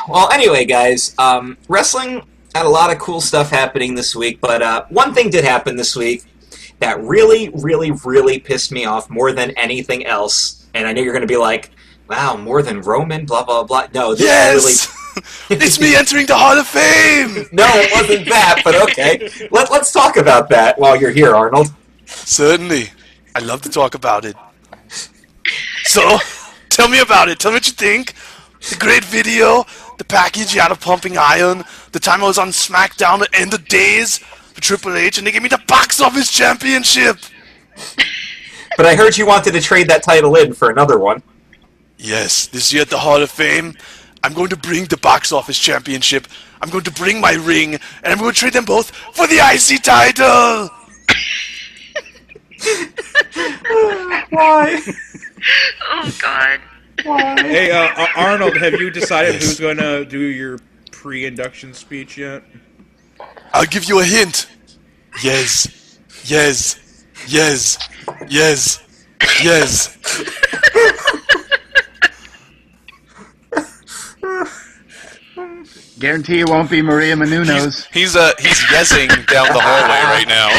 [0.08, 2.22] Well, anyway, guys, um, wrestling
[2.54, 5.76] had a lot of cool stuff happening this week, but uh, one thing did happen
[5.76, 6.24] this week
[6.78, 10.66] that really, really, really pissed me off more than anything else.
[10.72, 11.70] And I know you're going to be like,
[12.08, 13.88] "Wow, more than Roman?" Blah blah blah.
[13.92, 15.46] No, this yes!
[15.50, 17.46] it's me entering the Hall of Fame!
[17.52, 18.62] No, it wasn't that.
[18.64, 21.68] But okay, Let, let's talk about that while you're here, Arnold.
[22.06, 22.90] Certainly.
[23.34, 24.36] I love to talk about it.
[25.84, 26.18] So,
[26.70, 27.38] tell me about it.
[27.38, 28.14] Tell me what you think.
[28.70, 29.64] The great video,
[29.98, 33.52] the package you had of Pumping Iron, the time I was on SmackDown at End
[33.52, 37.18] of Days for Triple H, and they gave me the Box Office Championship.
[38.76, 41.22] But I heard you wanted to trade that title in for another one.
[41.98, 43.74] Yes, this year at the Hall of Fame,
[44.22, 46.28] I'm going to bring the Box Office Championship,
[46.62, 49.36] I'm going to bring my ring, and I'm going to trade them both for the
[49.36, 50.70] IC title!
[54.30, 54.80] Why?
[55.90, 56.60] Oh God.
[57.02, 60.58] Hey, uh, Arnold, have you decided who's going to do your
[60.90, 62.42] pre-induction speech yet?
[63.52, 64.48] I'll give you a hint.
[65.22, 65.98] Yes.
[66.24, 67.04] Yes.
[67.26, 67.78] Yes.
[68.28, 68.84] Yes.
[69.42, 69.96] Yes.
[75.98, 77.88] Guarantee it won't be Maria Menounos.
[77.92, 80.56] He's uh he's yezzing down the hallway right now.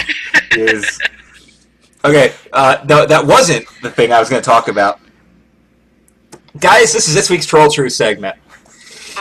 [0.52, 1.00] is
[2.04, 2.34] okay.
[2.52, 5.00] Uh, no, that wasn't the thing I was going to talk about.
[6.58, 8.36] Guys, this is this week's Troll Truth segment.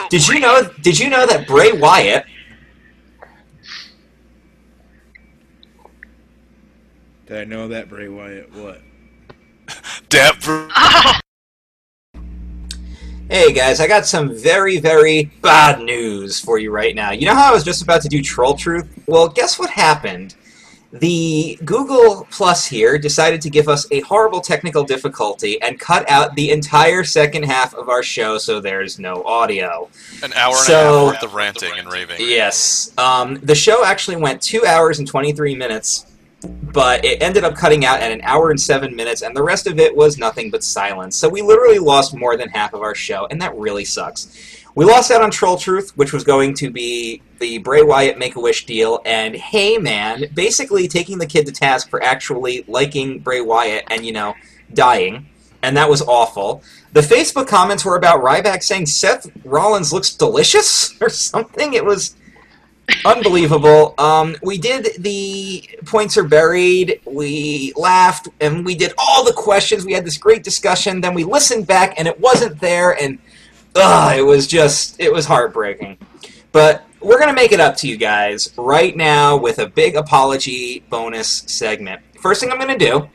[0.09, 0.63] Did you know?
[0.81, 2.25] Did you know that Bray Wyatt?
[7.27, 8.51] Did I know that Bray Wyatt?
[8.53, 8.81] What?
[10.09, 10.69] Dapper.
[13.29, 17.11] Hey guys, I got some very, very bad news for you right now.
[17.11, 19.03] You know how I was just about to do Troll Truth?
[19.05, 20.33] Well, guess what happened?
[20.91, 26.33] The Google Plus here decided to give us a horrible technical difficulty and cut out
[26.35, 29.87] the entire second half of our show so there's no audio.
[30.23, 32.17] An hour and So- a half worth of ranting and raving.
[32.19, 32.89] Yes.
[32.97, 36.07] Um, the show actually went two hours and 23 minutes,
[36.43, 39.67] but it ended up cutting out at an hour and seven minutes, and the rest
[39.67, 41.15] of it was nothing but silence.
[41.15, 44.27] So we literally lost more than half of our show, and that really sucks.
[44.79, 48.37] We lost out on Troll Truth, which was going to be the Bray Wyatt Make
[48.37, 53.41] a Wish deal, and Heyman basically taking the kid to task for actually liking Bray
[53.41, 54.35] Wyatt and, you know,
[54.73, 55.27] dying.
[55.63, 56.63] And that was awful.
[56.93, 61.73] The Facebook comments were about Ryback saying Seth Rollins looks delicious or something.
[61.73, 62.15] It was
[63.03, 63.95] unbelievable.
[63.97, 67.01] Um, we did the points are buried.
[67.03, 69.85] We laughed and we did all the questions.
[69.85, 71.01] We had this great discussion.
[71.01, 73.19] Then we listened back and it wasn't there, and
[73.75, 75.97] ugh, it was just it was heartbreaking.
[76.51, 80.83] But we're gonna make it up to you guys right now with a big apology
[80.89, 82.01] bonus segment.
[82.21, 83.07] First thing I'm gonna do,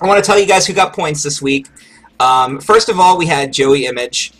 [0.00, 1.66] I want to tell you guys who got points this week.
[2.20, 4.32] Um, first of all, we had Joey Image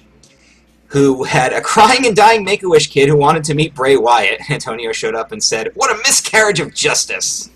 [0.88, 3.96] who had a crying and dying Make a Wish kid who wanted to meet Bray
[3.96, 4.40] Wyatt.
[4.50, 7.50] Antonio showed up and said, What a miscarriage of justice!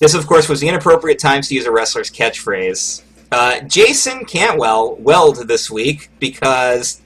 [0.00, 3.02] This, of course, was the inappropriate times to use a wrestler's catchphrase.
[3.32, 7.02] Uh, Jason Cantwell welled this week because.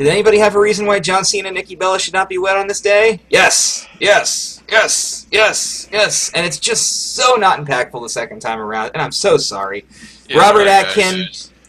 [0.00, 2.56] Did anybody have a reason why John Cena and Nikki Bella should not be wed
[2.56, 3.20] on this day?
[3.28, 6.30] Yes, yes, yes, yes, yes.
[6.32, 9.84] And it's just so not impactful the second time around, and I'm so sorry.
[10.26, 11.26] Yeah, Robert right, Atkin,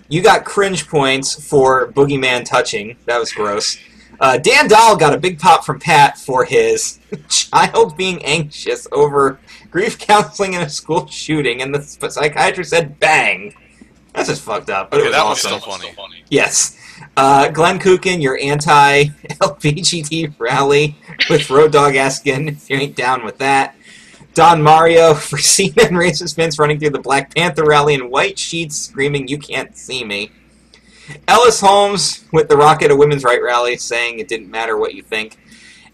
[0.08, 2.96] you got cringe points for Boogeyman touching.
[3.06, 3.78] That was gross.
[4.18, 9.42] Uh, Dan Dahl got a big pop from Pat for his child being anxious over
[9.70, 13.54] grief counseling in a school shooting, and the psychiatrist said bang.
[14.14, 14.90] That's just fucked up.
[14.90, 15.94] But it was that was still funny.
[16.30, 16.78] Yes.
[17.18, 20.96] Uh, Glenn Kukin, your anti LBGT rally
[21.30, 23.76] with Road Dog Askin, if you ain't down with that.
[24.34, 28.40] Don Mario for Cena and racist Vince running through the Black Panther rally in white
[28.40, 30.32] sheets screaming, You can't see me.
[31.28, 35.02] Ellis Holmes with the Rocket a Women's Right rally saying it didn't matter what you
[35.02, 35.38] think.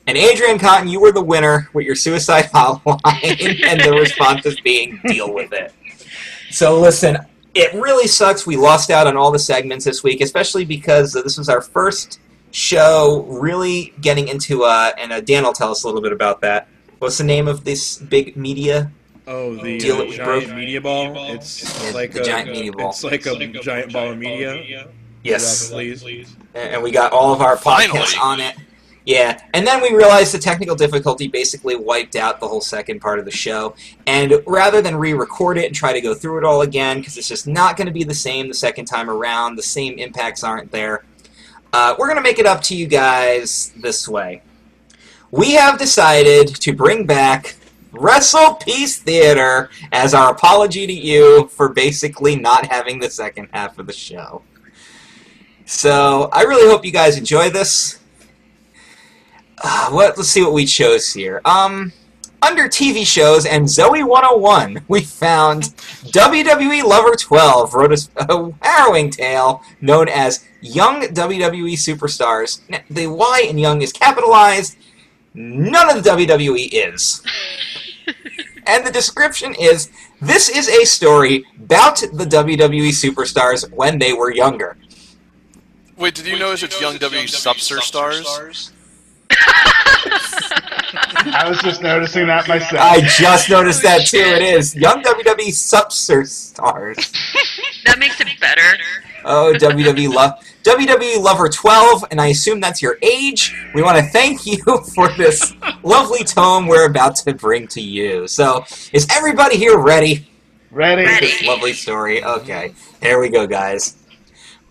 [0.05, 4.59] And Adrian Cotton, you were the winner with your suicide hotline, and the response is
[4.61, 5.73] being deal with it.
[6.49, 7.17] So listen,
[7.57, 11.37] it really sucks we lost out on all the segments this week, especially because this
[11.37, 12.19] was our first
[12.51, 16.41] show really getting into, uh, and uh, Dan will tell us a little bit about
[16.41, 16.67] that.
[16.99, 18.91] What's the name of this big media?
[19.27, 21.15] Oh, the Deal uh, it with giant broke- media ball.
[21.33, 22.89] It's like the a giant media ball.
[22.91, 24.87] It's like a giant ball of media.
[25.23, 25.69] Yes.
[25.69, 26.03] Please.
[26.55, 27.99] and and we got all of our Finally.
[27.99, 28.55] podcasts on it.
[29.07, 33.19] Yeah, and then we realized the technical difficulty basically wiped out the whole second part
[33.19, 33.73] of the show.
[34.05, 37.29] And rather than re-record it and try to go through it all again, because it's
[37.29, 40.73] just not going to be the same the second time around, the same impacts aren't
[40.73, 41.05] there.
[41.71, 44.41] Uh, we're going to make it up to you guys this way.
[45.31, 47.55] We have decided to bring back
[47.93, 53.79] Wrestle Peace Theater as our apology to you for basically not having the second half
[53.79, 54.41] of the show.
[55.65, 57.99] So I really hope you guys enjoy this.
[59.63, 60.17] Uh, what?
[60.17, 61.41] Let's see what we chose here.
[61.45, 61.91] Um,
[62.41, 65.63] under TV shows and Zoe 101, we found
[66.05, 72.61] WWE Lover 12 wrote a harrowing tale known as Young WWE Superstars.
[72.89, 74.77] The Y in Young is capitalized.
[75.33, 77.23] None of the WWE is.
[78.67, 79.89] and the description is
[80.21, 84.77] this is a story about the WWE superstars when they were younger.
[85.95, 88.71] Wait, did you notice it's Young W Subser Stars?
[91.29, 92.81] I was just noticing that myself.
[92.81, 94.17] I just noticed that too.
[94.17, 97.11] It is Young WWE Superstars.
[97.85, 98.77] That makes it better.
[99.25, 103.55] Oh, WWE Love WWE Lover 12, and I assume that's your age.
[103.73, 104.57] We want to thank you
[104.95, 108.27] for this lovely tome we're about to bring to you.
[108.27, 110.29] So, is everybody here ready?
[110.69, 111.05] Ready?
[111.05, 111.27] Ready.
[111.27, 112.21] This lovely story.
[112.21, 113.95] Okay, here we go, guys.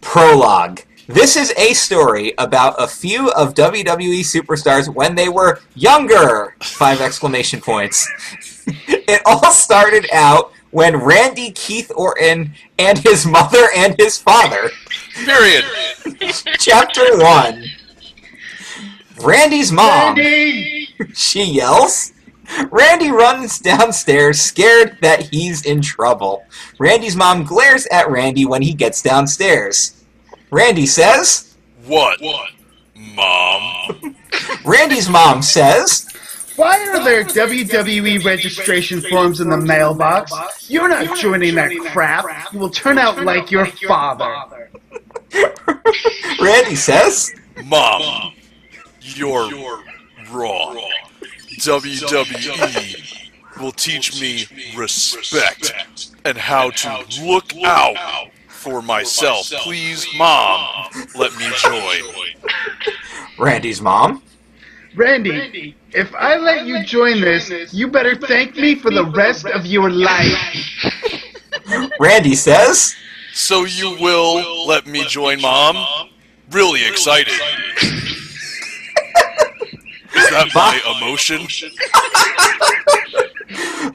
[0.02, 0.80] Prologue.
[1.08, 6.56] This is a story about a few of WWE superstars when they were younger.
[6.62, 8.08] Five exclamation points.
[8.88, 14.70] it all started out when Randy Keith Orton and his mother and his father.
[15.24, 15.64] Period.
[16.58, 17.64] Chapter 1.
[19.22, 20.16] Randy's mom.
[20.16, 20.88] Randy!
[21.14, 22.12] She yells.
[22.70, 26.44] Randy runs downstairs, scared that he's in trouble.
[26.80, 30.04] Randy's mom glares at Randy when he gets downstairs.
[30.50, 31.56] Randy says,
[31.86, 32.20] What?
[32.94, 34.16] Mom?
[34.64, 36.08] Randy's mom says,
[36.56, 40.32] Why are there WWE registration forms in the mailbox?
[40.70, 42.52] You're not joining that crap.
[42.52, 44.70] You will turn out like your father.
[46.40, 48.32] Randy says, Mom,
[49.00, 49.50] you're
[50.30, 50.80] wrong.
[51.58, 54.46] WWE will teach me
[54.76, 55.72] respect
[56.24, 58.30] and how to look out
[58.66, 59.48] for myself.
[59.62, 62.02] Please, Mom, let me join.
[63.38, 64.24] Randy's mom,
[64.96, 69.66] Randy, if I let you join this, you better thank me for the rest of
[69.66, 70.34] your life.
[72.00, 72.96] Randy says,
[73.32, 76.08] So you will let me join, Mom?
[76.50, 77.34] Really excited.
[80.14, 81.46] Is that my emotion?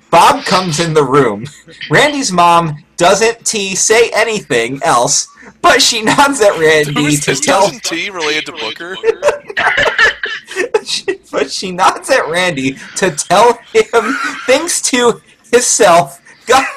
[0.10, 1.46] Bob comes in the room.
[1.90, 5.28] Randy's mom doesn't T say anything else,
[5.62, 8.96] but she nods at Randy to tell Cousin T related to Booker?
[11.32, 15.22] but she nods at Randy to tell him things to
[15.52, 16.20] himself.
[16.46, 16.66] God.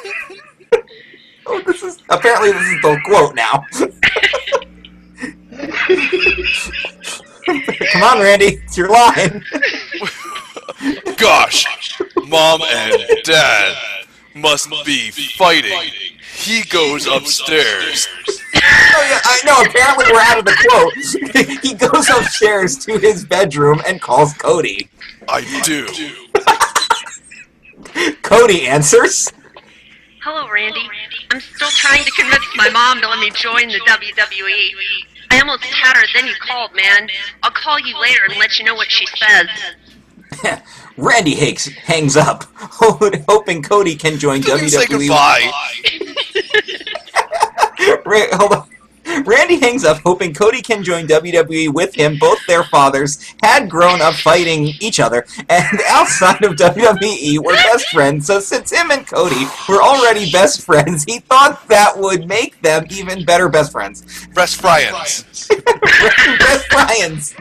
[1.46, 3.66] Oh, this is apparently this is the quote now.
[7.92, 9.44] Come on, Randy, it's your line.
[11.16, 13.76] Gosh, Mom and Dad
[14.34, 15.90] must be fighting.
[16.36, 18.08] He goes upstairs.
[18.56, 19.62] Oh, yeah, I know.
[19.62, 20.94] Apparently, we're out of the quote.
[21.62, 24.88] he goes upstairs to his bedroom and calls Cody.
[25.28, 25.86] I do.
[28.22, 29.32] Cody answers.
[30.22, 30.88] Hello, Randy.
[31.30, 34.70] I'm still trying to convince my mom to let me join the WWE.
[35.30, 37.08] I almost had her, then you called, man.
[37.42, 39.46] I'll call you later and let you know what she says.
[40.96, 45.08] Randy hangs, hangs up, hoping Cody can join Didn't say WWE.
[45.08, 45.50] goodbye.
[48.06, 48.68] Ra- hold on.
[49.22, 52.18] Randy hangs up, hoping Cody can join WWE with him.
[52.18, 57.88] Both their fathers had grown up fighting each other, and outside of WWE were best
[57.88, 58.26] friends.
[58.26, 62.86] So since him and Cody were already best friends, he thought that would make them
[62.90, 64.26] even better best friends.
[64.34, 65.48] Best Friends.
[65.48, 67.34] best friends.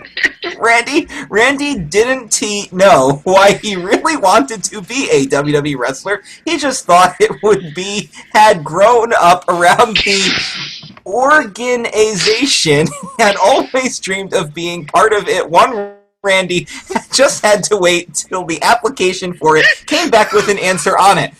[0.59, 6.23] Randy, Randy didn't t- know why he really wanted to be a WWE wrestler.
[6.45, 10.72] He just thought it would be had grown up around the
[11.13, 12.87] organization,
[13.19, 16.67] had always dreamed of being part of it one Randy
[17.11, 21.17] just had to wait till the application for it came back with an answer on
[21.17, 21.33] it.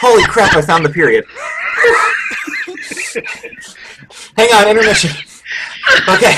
[0.00, 1.24] Holy crap, I found the period.
[4.36, 5.10] Hang on, intermission.
[6.08, 6.36] Okay.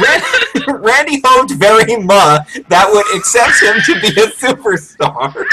[0.00, 5.44] Ran- Randy hoped very much that would accept him to be a superstar.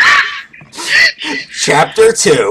[1.51, 2.49] Chapter 2.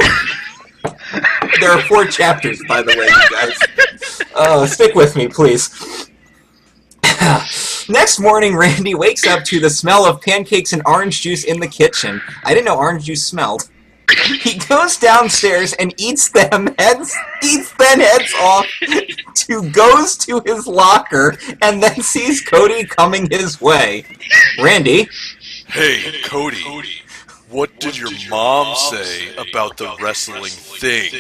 [1.61, 4.23] There are four chapters, by the way, you guys.
[4.35, 6.11] Oh, stick with me, please.
[7.89, 11.69] Next morning, Randy wakes up to the smell of pancakes and orange juice in the
[11.69, 12.21] kitchen.
[12.45, 13.69] I didn't know orange juice smelled.
[14.41, 18.67] He goes downstairs and eats them heads, eats then heads off
[19.35, 24.05] to goes to his locker and then sees Cody coming his way.
[24.63, 25.09] Randy,
[25.69, 26.63] Hey, Cody.
[26.63, 27.03] Cody.
[27.49, 31.13] What did your mom say about the wrestling thing?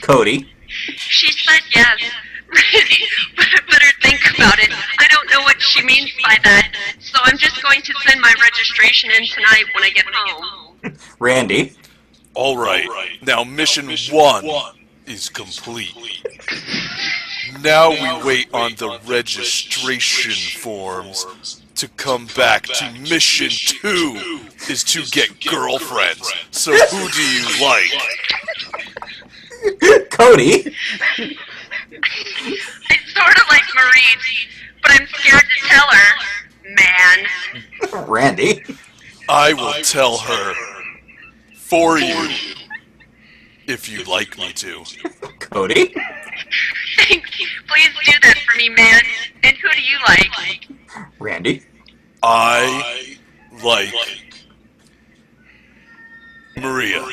[0.00, 1.98] Cody, She said yes.
[3.36, 4.70] but I better think about it.
[4.98, 6.72] I don't know what she means by that.
[7.00, 10.96] So I'm just going to send my registration in tonight when I get home.
[11.18, 11.74] Randy,
[12.34, 12.88] All right.
[13.22, 14.46] Now mission one
[15.06, 15.94] is complete.
[17.62, 25.04] Now we wait on the registration forms to come back to mission two is to
[25.12, 26.32] get girlfriends.
[26.50, 27.92] So who do you like?
[30.10, 30.74] Cody,
[31.18, 31.36] I
[33.14, 34.16] sort of like Marie,
[34.82, 36.14] but I'm scared to tell her.
[36.76, 38.06] Man.
[38.08, 38.64] Randy,
[39.28, 40.54] I will tell her
[41.54, 42.28] for you
[43.68, 44.82] if you'd like me to.
[45.40, 45.94] Cody,
[46.96, 47.46] Thank you.
[47.68, 49.02] Please do that for me, man.
[49.44, 50.66] And who do you like?
[51.18, 51.62] Randy,
[52.22, 53.18] I
[53.62, 53.92] like
[56.56, 57.02] Maria.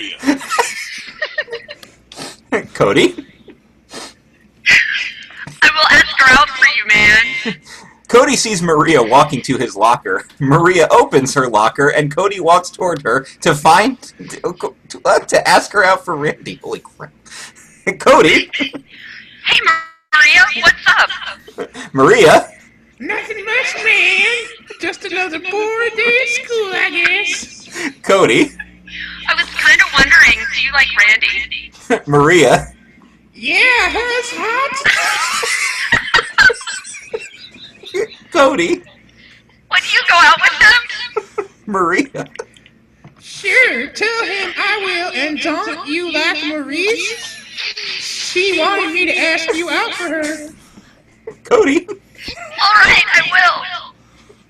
[2.73, 3.14] Cody,
[5.61, 7.56] I will ask her out for you, man.
[8.07, 10.27] Cody sees Maria walking to his locker.
[10.40, 14.76] Maria opens her locker, and Cody walks toward her to find to,
[15.06, 16.60] uh, to ask her out for Randy.
[16.64, 17.11] Holy crap!
[17.99, 21.69] Cody, Hey, Maria, what's up?
[21.94, 22.49] Maria,
[22.99, 24.45] Nothing much, man.
[24.80, 27.68] Just another boring day at school, I guess.
[28.03, 28.52] Cody,
[29.27, 31.72] I was kind of wondering, do you like Randy?
[32.10, 32.73] Maria,
[33.34, 35.72] Yeah, that's hot.
[38.36, 38.84] Cody,
[39.72, 41.48] Would you go out with him?
[41.68, 42.28] Maria,
[43.18, 45.12] Sure, tell him I will.
[45.14, 47.34] And don't you like Maurice?
[47.78, 50.49] She wanted me to ask you out for her.
[51.45, 51.88] Cody.
[51.88, 53.94] All right, I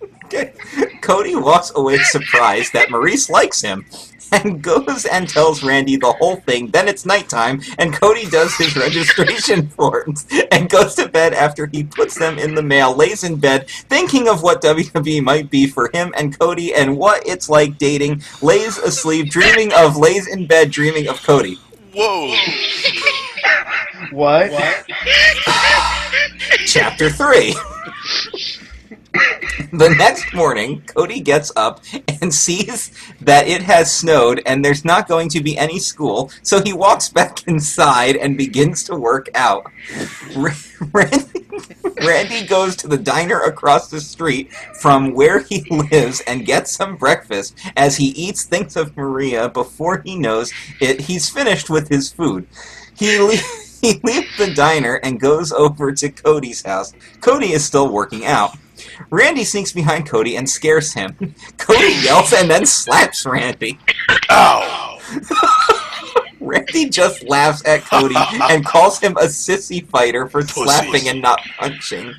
[0.02, 0.10] will.
[0.26, 0.54] Okay.
[1.02, 3.86] Cody walks away surprised that Maurice likes him
[4.32, 6.68] and goes and tells Randy the whole thing.
[6.68, 11.84] Then it's nighttime and Cody does his registration forms and goes to bed after he
[11.84, 15.90] puts them in the mail, lays in bed thinking of what WWE might be for
[15.94, 20.72] him and Cody and what it's like dating, lays asleep dreaming of lays in bed
[20.72, 21.58] dreaming of Cody.
[21.94, 22.36] Whoa!
[24.12, 24.52] What?
[26.66, 27.56] Chapter 3.
[29.72, 31.82] the next morning, Cody gets up
[32.22, 36.62] and sees that it has snowed and there's not going to be any school, so
[36.62, 39.66] he walks back inside and begins to work out.
[40.92, 41.46] Randy,
[42.06, 46.98] Randy goes to the diner across the street from where he lives and gets some
[46.98, 47.58] breakfast.
[47.78, 50.52] As he eats, thinks of Maria before he knows
[50.82, 51.02] it.
[51.02, 52.48] He's finished with his food.
[52.98, 53.38] He le-
[53.82, 56.94] he leaves the diner and goes over to Cody's house.
[57.22, 58.58] Cody is still working out.
[59.10, 61.36] Randy sneaks behind Cody and scares him.
[61.58, 63.80] Cody yells and then slaps Randy.
[64.30, 65.00] Ow!
[66.40, 71.40] Randy just laughs at Cody and calls him a sissy fighter for slapping and not
[71.58, 72.14] punching.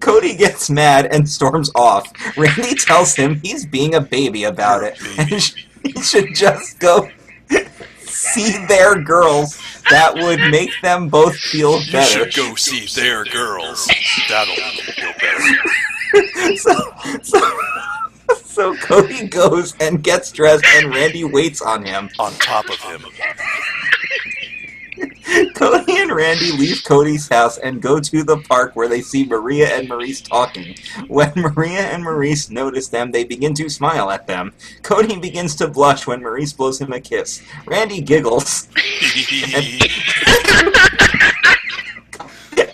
[0.00, 2.10] Cody gets mad and storms off.
[2.36, 5.28] Randy tells him he's being a baby about it and
[5.84, 7.08] he should just go
[8.26, 9.58] see their girls.
[9.90, 12.30] That would make them both feel You better.
[12.30, 13.88] should go see their girls.
[14.28, 16.56] That'll make you feel better.
[16.56, 16.92] so,
[17.22, 17.60] so,
[18.44, 22.08] so Cody goes and gets dressed, and Randy waits on him.
[22.18, 23.04] On top of him.
[25.54, 29.76] Cody and Randy leave Cody's house and go to the park where they see Maria
[29.76, 30.76] and Maurice talking.
[31.08, 34.52] When Maria and Maurice notice them, they begin to smile at them.
[34.82, 37.42] Cody begins to blush when Maurice blows him a kiss.
[37.66, 38.68] Randy giggles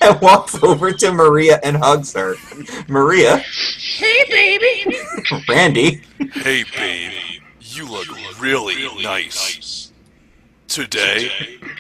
[0.00, 2.34] and walks over to Maria and hugs her.
[2.88, 3.42] Maria,
[4.02, 4.96] Hey, baby.
[5.48, 6.02] Randy,
[6.32, 7.12] hey, babe.
[7.60, 8.08] You look
[8.40, 9.81] really nice.
[10.72, 11.30] Today?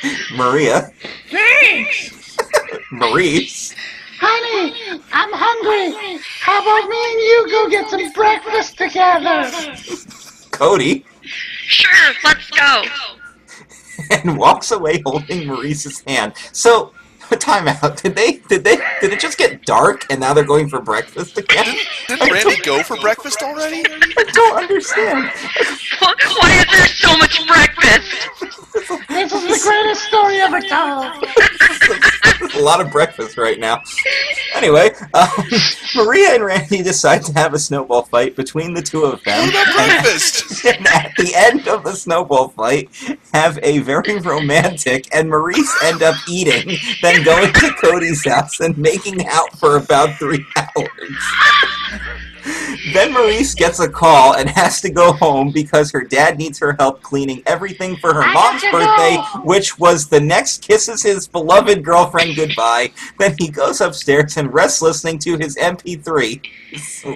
[0.34, 0.92] Maria,
[1.30, 2.36] Thanks.
[2.92, 3.74] Maurice,
[4.20, 6.20] Honey, I'm hungry.
[6.40, 9.50] How about me and you go get some breakfast together?
[10.50, 12.82] Cody Sure, let's go.
[14.10, 16.34] and walks away holding Maurice's hand.
[16.52, 16.92] So,
[17.40, 18.02] time out.
[18.02, 18.40] Did they?
[18.48, 18.76] Did they?
[19.00, 21.76] Did it just get dark and now they're going for breakfast again?
[22.08, 23.82] Didn't Randy go for breakfast already?
[23.86, 25.30] I don't understand.
[26.00, 28.28] Why is there so much breakfast?
[29.08, 32.08] This is the greatest story ever told.
[32.54, 33.80] a lot of breakfast right now.
[34.54, 35.28] Anyway, um,
[35.96, 39.48] Maria and Randy decide to have a snowball fight between the two of them.
[39.52, 40.64] What breakfast?
[40.64, 42.90] And at the end of the snowball fight,
[43.32, 48.76] have a very romantic and Maurice end up eating, then going to Cody's house and
[48.78, 52.20] making out for about three hours.
[52.92, 56.74] Then Maurice gets a call and has to go home because her dad needs her
[56.78, 59.40] help cleaning everything for her I mom's birthday, go.
[59.44, 62.92] which was the next kisses his beloved girlfriend goodbye.
[63.18, 66.44] Then he goes upstairs and rests listening to his MP3,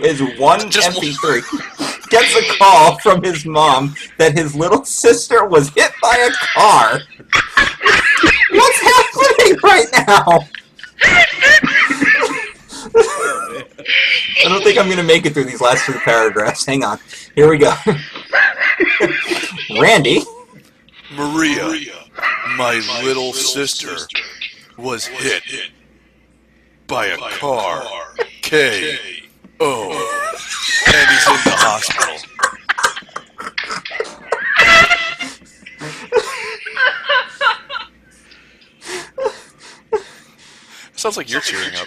[0.03, 1.43] his one Just- MP3.
[2.09, 7.01] Gets a call from his mom that his little sister was hit by a car.
[8.51, 10.39] What's happening right now?
[14.45, 16.65] I don't think I'm going to make it through these last three paragraphs.
[16.65, 16.99] Hang on.
[17.35, 17.75] Here we go.
[19.81, 20.21] Randy
[21.15, 21.75] Maria,
[22.57, 23.97] my little sister,
[24.77, 25.43] was hit
[26.87, 27.85] by a car.
[28.43, 28.99] K.
[29.61, 29.91] O.
[30.87, 32.17] And he's in the hospital.
[40.95, 41.87] Sounds like you're cheering up.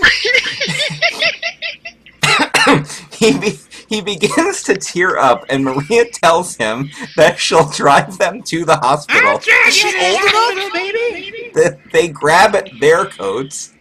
[3.12, 3.58] he be-
[3.88, 8.76] he begins to tear up, and Maria tells him that she'll drive them to the
[8.76, 9.40] hospital.
[9.66, 10.72] Is she old enough?
[11.54, 13.74] Th- They grab their coats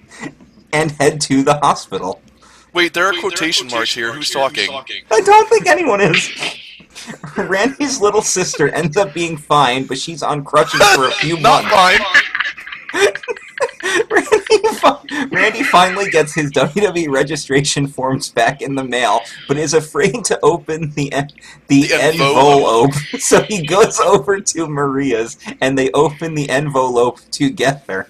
[0.73, 2.21] and head to the hospital.
[2.73, 4.11] Wait, there are quotation marks here.
[4.11, 4.67] Who's talking?
[5.11, 6.31] I don't think anyone is.
[7.37, 11.69] Randy's little sister ends up being fine, but she's on crutches for a few months.
[11.71, 12.03] Not months.
[12.93, 13.07] mine.
[14.09, 20.23] Randy, Randy finally gets his WWE registration forms back in the mail, but is afraid
[20.25, 21.09] to open the
[21.67, 22.93] the, The envelope.
[23.19, 28.07] So he goes over to Maria's, and they open the envelope together.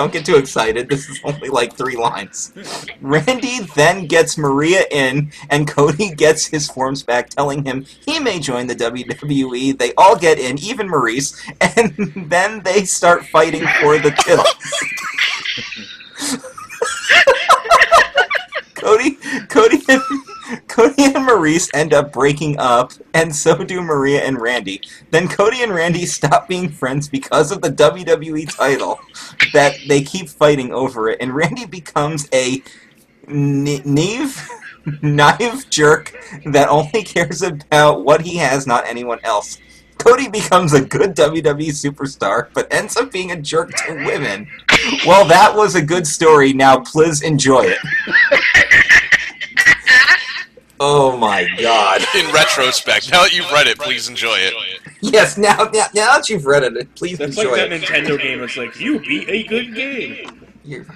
[0.00, 0.88] Don't get too excited.
[0.88, 2.54] This is only like three lines.
[3.02, 8.40] Randy then gets Maria in, and Cody gets his forms back, telling him he may
[8.40, 9.76] join the WWE.
[9.76, 11.94] They all get in, even Maurice, and
[12.30, 14.46] then they start fighting for the title.
[18.74, 19.18] Cody,
[19.48, 19.82] Cody,
[20.70, 24.80] Cody and Maurice end up breaking up, and so do Maria and Randy.
[25.10, 29.00] Then Cody and Randy stop being friends because of the WWE title
[29.52, 32.62] that they keep fighting over it, and Randy becomes a
[33.26, 34.48] knave,
[35.02, 36.14] knife jerk
[36.46, 39.58] that only cares about what he has, not anyone else.
[39.98, 44.48] Cody becomes a good WWE superstar, but ends up being a jerk to women.
[45.04, 46.54] Well, that was a good story.
[46.54, 47.78] Now, please enjoy it.
[50.82, 52.00] Oh my god.
[52.16, 54.54] In retrospect, now that you've read it, please enjoy it.
[55.02, 57.82] Yes, now, now, now that you've read it, please That's enjoy like that it.
[57.82, 58.42] Nintendo game.
[58.42, 60.46] It's like you beat a good game.
[60.64, 60.86] You're-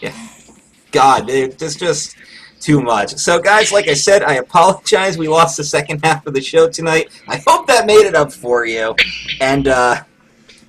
[0.00, 0.14] yeah.
[0.92, 2.16] God, dude, it's just
[2.60, 3.16] too much.
[3.16, 5.18] So, guys, like I said, I apologize.
[5.18, 7.10] We lost the second half of the show tonight.
[7.26, 8.94] I hope that made it up for you.
[9.40, 10.02] And uh,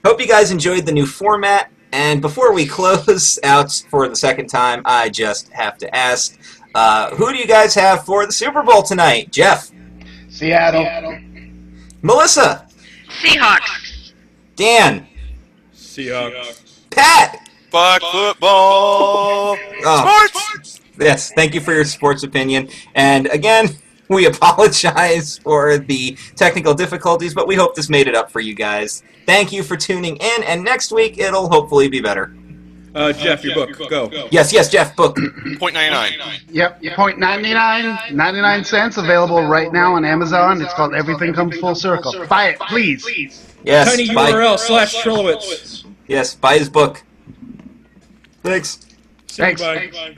[0.05, 1.71] Hope you guys enjoyed the new format.
[1.91, 6.37] And before we close out for the second time, I just have to ask,
[6.75, 9.31] uh, who do you guys have for the Super Bowl tonight?
[9.31, 9.71] Jeff,
[10.29, 10.85] Seattle.
[12.01, 12.67] Melissa,
[13.21, 14.11] Seahawks.
[14.55, 15.07] Dan,
[15.73, 16.89] Seahawks.
[16.91, 17.41] Pat.
[17.71, 19.57] Fuck football.
[19.83, 20.79] Oh, Sports.
[20.97, 22.69] yes, thank you for your sports opinion.
[22.93, 23.69] And again,
[24.09, 28.53] we apologize for the technical difficulties, but we hope this made it up for you
[28.53, 29.03] guys.
[29.25, 32.33] Thank you for tuning in, and next week it'll hopefully be better.
[32.95, 33.89] Uh, Jeff, your book.
[33.89, 34.09] Go.
[34.31, 35.17] Yes, yes, Jeff, book.
[35.59, 36.39] Point ninety nine.
[36.49, 40.61] Yep, point 99, 99 cents available right now on Amazon.
[40.61, 42.25] It's called Everything Comes Full Circle.
[42.27, 43.05] Buy it, please.
[43.65, 45.85] Yes, Tiny buy, URL slash Trilowitz.
[46.07, 47.03] yes, buy his book.
[48.43, 48.79] Thanks.
[49.27, 49.61] Say Thanks.
[49.61, 50.15] goodbye.